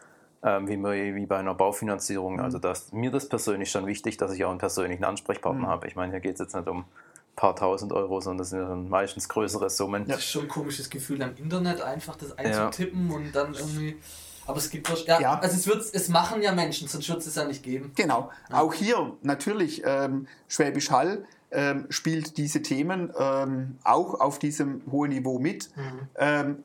[0.44, 2.36] ähm, wie, wie bei einer Baufinanzierung.
[2.36, 2.40] Mhm.
[2.40, 5.68] Also das, mir das persönlich schon wichtig, dass ich auch einen persönlichen Ansprechpartner mhm.
[5.68, 5.88] habe.
[5.88, 6.86] Ich meine, hier geht es jetzt nicht um
[7.40, 10.04] paar tausend Euro, sondern das sind ja meistens größere Summen.
[10.06, 10.16] Ja.
[10.16, 13.16] Das ist schon ein komisches Gefühl, am Internet einfach das einzutippen ja.
[13.16, 13.98] und dann irgendwie
[14.46, 15.40] aber es gibt ja, ja.
[15.40, 17.92] also es wird es machen ja Menschen, sonst wird es ja nicht geben.
[17.96, 18.32] Genau.
[18.50, 18.62] Ja.
[18.62, 25.12] Auch hier natürlich ähm, Schwäbisch Hall ähm, spielt diese Themen ähm, auch auf diesem hohen
[25.12, 26.08] Niveau mit, mhm.
[26.18, 26.64] Ähm,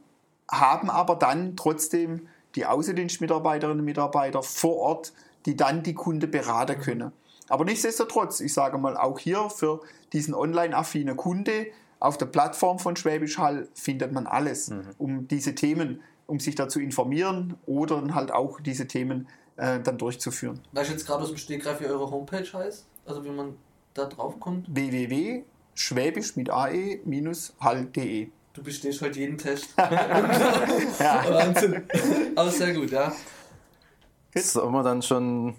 [0.50, 5.12] haben aber dann trotzdem die Außendienstmitarbeiterinnen und Mitarbeiter vor Ort,
[5.44, 6.82] die dann die Kunde beraten mhm.
[6.82, 7.12] können.
[7.48, 9.80] Aber nichtsdestotrotz, ich sage mal, auch hier für
[10.12, 11.66] diesen online-affinen Kunde
[12.00, 14.82] auf der Plattform von Schwäbisch Hall findet man alles, mhm.
[14.98, 19.80] um diese Themen um sich da zu informieren oder dann halt auch diese Themen äh,
[19.80, 20.60] dann durchzuführen.
[20.72, 22.86] Weißt du jetzt gerade aus dem Stegreif, wie eure Homepage heißt?
[23.06, 23.56] Also wie man
[23.94, 24.66] da drauf kommt?
[24.74, 29.70] www.schwäbisch mit ae-hall.de Du bestehst heute jeden Test.
[29.76, 31.24] ja.
[31.28, 31.82] Wahnsinn.
[32.36, 33.12] Aber sehr gut, ja.
[34.36, 35.56] Sollen wir dann schon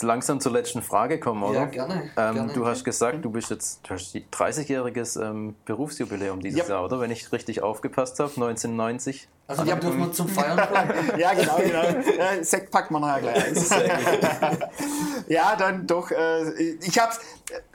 [0.00, 1.60] langsam zur letzten Frage kommen, oder?
[1.60, 1.94] Ja, gerne.
[2.16, 2.52] Ähm, gerne.
[2.54, 6.76] Du hast gesagt, du bist jetzt du hast 30-jähriges ähm, Berufsjubiläum dieses ja.
[6.76, 7.00] Jahr, oder?
[7.00, 9.28] Wenn ich richtig aufgepasst habe, 1990.
[9.48, 11.20] Also, die dürfen wir zum Feiern kommen.
[11.20, 11.82] ja, genau, genau.
[12.16, 13.68] Ja, Sekt packen wir nachher gleich eins.
[15.28, 16.10] ja, dann doch.
[16.10, 17.12] Äh, ich habe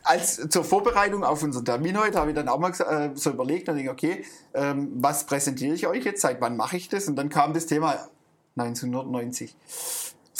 [0.04, 3.70] als zur Vorbereitung auf unseren Termin heute habe ich dann auch mal äh, so überlegt
[3.70, 6.22] und denke, okay, ähm, was präsentiere ich euch jetzt?
[6.22, 7.08] Seit wann mache ich das?
[7.08, 8.08] Und dann kam das Thema
[8.56, 9.56] 1990.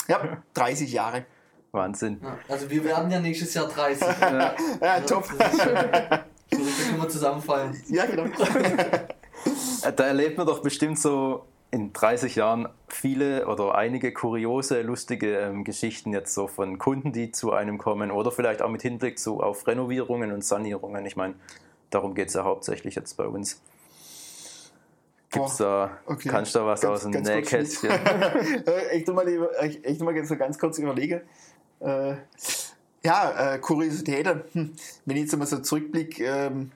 [0.08, 1.24] Ja, 30 Jahre.
[1.78, 2.20] Wahnsinn.
[2.22, 4.06] Ja, also wir werden ja nächstes Jahr 30.
[4.20, 5.28] ja, ja top.
[5.38, 7.80] Das können wir zusammenfallen.
[7.88, 8.24] Ja, genau.
[9.96, 15.64] da erlebt man doch bestimmt so in 30 Jahren viele oder einige kuriose, lustige ähm,
[15.64, 19.40] Geschichten jetzt so von Kunden, die zu einem kommen oder vielleicht auch mit Hinblick zu,
[19.40, 21.04] auf Renovierungen und Sanierungen.
[21.04, 21.34] Ich meine,
[21.90, 23.60] darum geht es ja hauptsächlich jetzt bei uns.
[25.30, 26.30] Gibt's da, okay.
[26.30, 27.90] kannst du da was ganz, aus dem Nähkästchen?
[28.94, 29.28] ich tu mal,
[29.62, 31.22] ich, ich mal so ganz kurz überlege.
[31.80, 32.16] Äh,
[33.04, 34.42] ja, äh, Kuriositäten.
[34.52, 34.72] Hm.
[35.04, 36.72] Wenn ich jetzt mal so zurückblicke, ähm,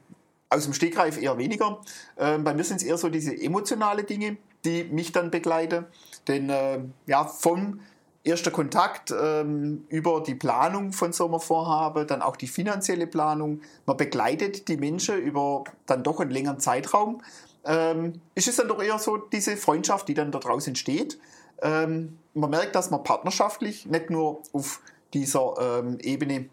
[0.52, 1.80] aus dem Stegreif eher weniger.
[2.18, 5.86] Ähm, bei mir sind es eher so diese emotionale Dinge, die mich dann begleiten.
[6.28, 7.80] Denn äh, ja, vom
[8.24, 13.62] erster Kontakt ähm, über die Planung von Sommervorhaben, dann auch die finanzielle Planung.
[13.86, 17.22] Man begleitet die Menschen über dann doch einen längeren Zeitraum.
[17.64, 21.18] Ähm, ist es dann doch eher so diese Freundschaft, die dann da draußen entsteht.
[21.62, 24.80] Ähm, man merkt, dass man partnerschaftlich nicht nur auf
[25.14, 26.46] dieser ähm, Ebene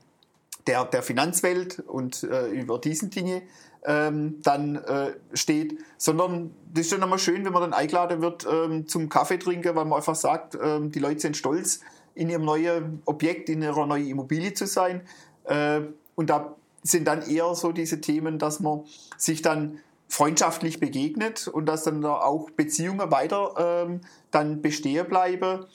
[0.67, 3.41] der, der Finanzwelt und äh, über diesen Dinge
[3.85, 8.45] ähm, dann äh, steht, sondern das ist dann immer schön, wenn man dann eingeladen wird
[8.49, 11.79] ähm, zum Kaffee trinken, weil man einfach sagt, ähm, die Leute sind stolz,
[12.13, 15.01] in ihrem neuen Objekt, in ihrer neuen Immobilie zu sein.
[15.45, 15.81] Äh,
[16.15, 18.83] und da sind dann eher so diese Themen, dass man
[19.17, 19.79] sich dann
[20.09, 24.01] freundschaftlich begegnet und dass dann da auch Beziehungen weiter ähm,
[24.31, 25.65] dann bestehen bleiben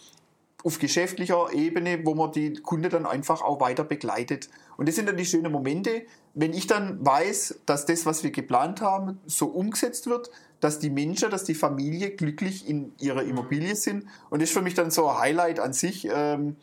[0.65, 4.49] auf geschäftlicher Ebene, wo man die Kunde dann einfach auch weiter begleitet.
[4.77, 6.03] Und das sind dann die schönen Momente,
[6.35, 10.91] wenn ich dann weiß, dass das, was wir geplant haben, so umgesetzt wird, dass die
[10.91, 13.23] Menschen, dass die Familie glücklich in ihrer.
[13.23, 14.07] Immobilie sind.
[14.31, 16.09] Und das ist für mich dann so ein Highlight an sich.
[16.11, 16.57] Ähm,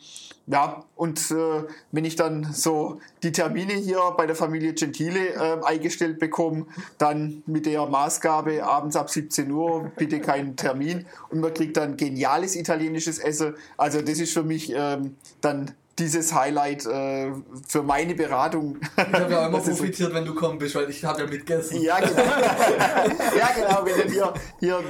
[0.46, 5.64] ja, und äh, wenn ich dann so die Termine hier bei der Familie Gentile äh,
[5.64, 6.66] eingestellt bekomme,
[6.98, 11.96] dann mit der Maßgabe abends ab 17 Uhr bitte keinen Termin und man kriegt dann
[11.96, 13.54] geniales italienisches Essen.
[13.76, 15.72] Also das ist für mich ähm, dann
[16.02, 17.32] dieses Highlight äh,
[17.68, 18.78] für meine Beratung.
[18.96, 21.26] Ich habe ja auch immer profitiert, so wenn du kommen bist, weil ich habe ja
[21.26, 21.80] mitgegessen.
[21.80, 22.22] Ja, genau.
[23.38, 23.84] ja, genau.
[23.84, 24.80] Wenn du hier, hier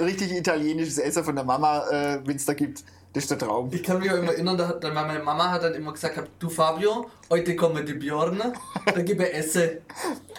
[0.00, 2.84] richtig italienisches Essen von der Mama, äh, wenn es da gibt,
[3.14, 3.70] das ist der Traum.
[3.72, 6.50] Ich kann mich auch immer erinnern, da, da meine Mama hat dann immer gesagt, du
[6.50, 8.42] Fabio, heute kommen die Björn,
[8.86, 9.78] da gebe ich Essen.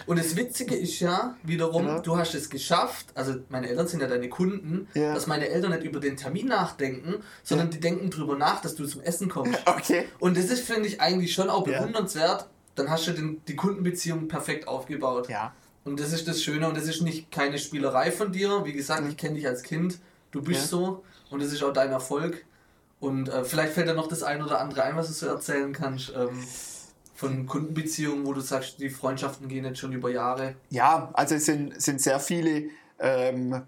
[0.04, 2.00] Und das Witzige ist ja, wiederum, ja.
[2.00, 5.14] du hast es geschafft, also meine Eltern sind ja deine Kunden, ja.
[5.14, 7.72] dass meine Eltern nicht über den Termin nachdenken, sondern ja.
[7.72, 9.58] die denken drüber nach, dass du zum Essen kommst.
[9.66, 10.04] Okay.
[10.18, 12.46] Und das ist, finde ich, eigentlich schon auch bewundernswert.
[12.74, 15.28] Dann hast du den, die Kundenbeziehung perfekt aufgebaut.
[15.28, 15.54] Ja.
[15.84, 18.64] Und das ist das Schöne und das ist nicht keine Spielerei von dir.
[18.64, 19.98] Wie gesagt, ich kenne dich als Kind,
[20.30, 22.44] du bist so und das ist auch dein Erfolg.
[23.00, 25.72] Und äh, vielleicht fällt dir noch das ein oder andere ein, was du so erzählen
[25.72, 26.12] kannst.
[26.16, 26.42] Ähm,
[27.16, 30.54] von Kundenbeziehungen, wo du sagst, die Freundschaften gehen jetzt schon über Jahre?
[30.70, 32.64] Ja, also es sind, sind sehr viele,
[32.98, 33.62] ähm,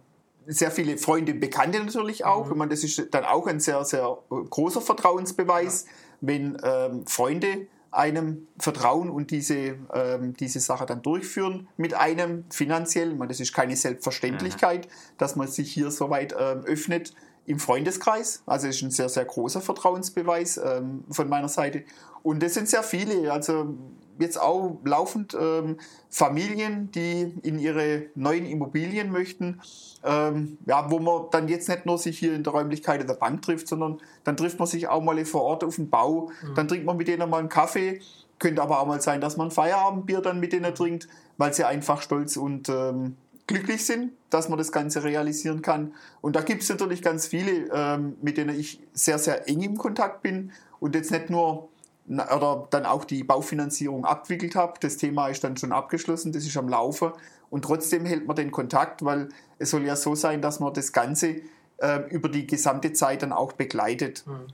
[0.46, 2.46] sehr viele Freunde, Bekannte natürlich auch.
[2.46, 2.52] Mhm.
[2.52, 5.90] Ich meine, das ist dann auch ein sehr, sehr großer Vertrauensbeweis, ja.
[6.20, 13.12] wenn ähm, Freunde einem vertrauen und diese, ähm, diese Sache dann durchführen mit einem finanziell.
[13.12, 14.90] Ich meine, das ist keine Selbstverständlichkeit, mhm.
[15.16, 17.14] dass man sich hier so weit ähm, öffnet
[17.48, 18.42] im Freundeskreis.
[18.46, 21.82] Also ist ein sehr, sehr großer Vertrauensbeweis ähm, von meiner Seite.
[22.22, 23.74] Und es sind sehr viele, also
[24.18, 25.78] jetzt auch laufend ähm,
[26.10, 29.60] Familien, die in ihre neuen Immobilien möchten,
[30.04, 33.42] ähm, ja, wo man dann jetzt nicht nur sich hier in der Räumlichkeit der Bank
[33.42, 36.54] trifft, sondern dann trifft man sich auch mal vor Ort auf dem Bau, mhm.
[36.54, 38.00] dann trinkt man mit denen mal einen Kaffee,
[38.38, 41.64] könnte aber auch mal sein, dass man ein Feierabendbier dann mit denen trinkt, weil sie
[41.64, 43.16] einfach stolz und ähm,
[43.48, 45.94] glücklich sind, dass man das Ganze realisieren kann.
[46.20, 49.76] Und da gibt es natürlich ganz viele, ähm, mit denen ich sehr, sehr eng im
[49.76, 51.68] Kontakt bin und jetzt nicht nur
[52.08, 54.74] oder dann auch die Baufinanzierung abgewickelt habe.
[54.80, 57.12] Das Thema ist dann schon abgeschlossen, das ist am Laufe.
[57.50, 59.28] Und trotzdem hält man den Kontakt, weil
[59.58, 61.42] es soll ja so sein, dass man das Ganze
[61.78, 64.24] äh, über die gesamte Zeit dann auch begleitet.
[64.26, 64.46] Mhm.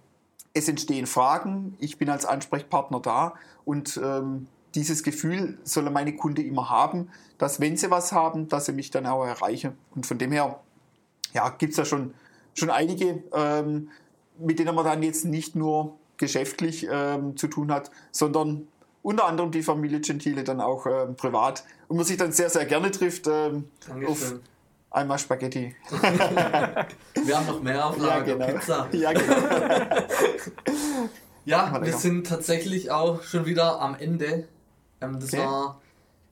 [0.52, 3.34] Es entstehen Fragen, ich bin als Ansprechpartner da
[3.64, 8.66] und ähm, dieses Gefühl soll meine Kunde immer haben, dass wenn sie was haben, dass
[8.66, 9.76] sie mich dann auch erreichen.
[9.94, 10.60] Und von dem her
[11.32, 12.14] ja, gibt es ja schon,
[12.54, 13.90] schon einige, ähm,
[14.38, 18.68] mit denen man dann jetzt nicht nur geschäftlich ähm, zu tun hat, sondern
[19.02, 21.64] unter anderem die Familie Gentile dann auch ähm, privat.
[21.88, 23.68] Und man sich dann sehr, sehr gerne trifft ähm,
[24.06, 24.34] auf
[24.90, 25.74] einmal Spaghetti.
[25.90, 28.46] Wir haben noch mehr auf Lager, ja, genau.
[28.46, 28.88] Pizza.
[28.92, 29.34] Ja, genau.
[31.44, 34.48] ja wir sind tatsächlich auch schon wieder am Ende.
[35.00, 35.42] Ähm, das okay.
[35.42, 35.80] war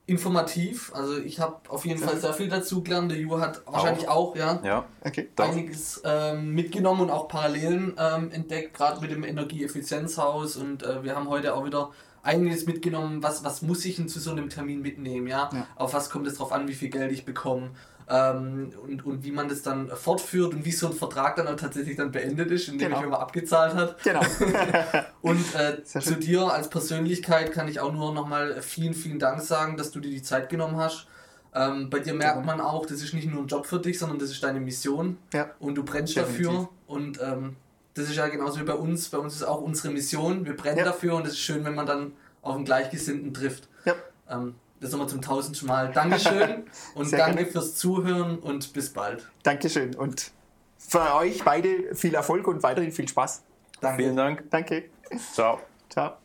[0.06, 0.92] informativ.
[0.94, 3.10] Also ich habe auf jeden Fall sehr viel dazu gelernt.
[3.10, 4.84] Der Ju hat wahrscheinlich auch, ja, ja.
[5.04, 5.28] Okay.
[5.36, 10.56] einiges ähm, mitgenommen und auch Parallelen ähm, entdeckt, gerade mit dem Energieeffizienzhaus.
[10.56, 11.90] Und äh, wir haben heute auch wieder
[12.22, 15.50] einiges mitgenommen, was, was muss ich denn zu so einem Termin mitnehmen, ja?
[15.52, 15.66] ja.
[15.76, 17.70] Auf was kommt es drauf an, wie viel Geld ich bekomme
[18.08, 21.56] ähm, und, und wie man das dann fortführt und wie so ein Vertrag dann auch
[21.56, 23.00] tatsächlich dann beendet ist, indem genau.
[23.00, 24.02] ich immer abgezahlt hat.
[24.02, 24.20] Genau.
[25.22, 29.76] und äh, zu dir als Persönlichkeit kann ich auch nur nochmal vielen, vielen Dank sagen,
[29.76, 31.06] dass du dir die Zeit genommen hast.
[31.54, 34.18] Ähm, bei dir merkt man auch, das ist nicht nur ein Job für dich, sondern
[34.18, 35.18] das ist deine Mission.
[35.32, 35.50] Ja.
[35.58, 36.46] Und du brennst Definitiv.
[36.46, 36.68] dafür.
[36.86, 37.56] Und ähm,
[37.94, 39.10] das ist ja genauso wie bei uns.
[39.10, 40.46] Bei uns ist auch unsere Mission.
[40.46, 40.84] Wir brennen ja.
[40.84, 43.68] dafür und es ist schön, wenn man dann auf einen Gleichgesinnten trifft.
[43.84, 43.94] Ja.
[44.28, 45.92] Ähm, das nochmal zum tausendsten Mal.
[45.92, 46.64] Dankeschön
[46.94, 47.50] und Sehr danke gerne.
[47.50, 49.28] fürs Zuhören und bis bald.
[49.42, 50.30] Dankeschön und
[50.78, 53.42] für euch beide viel Erfolg und weiterhin viel Spaß.
[53.80, 54.02] Danke.
[54.02, 54.44] Vielen Dank.
[54.50, 54.84] Danke.
[55.32, 55.60] Ciao.
[55.88, 56.21] Ciao.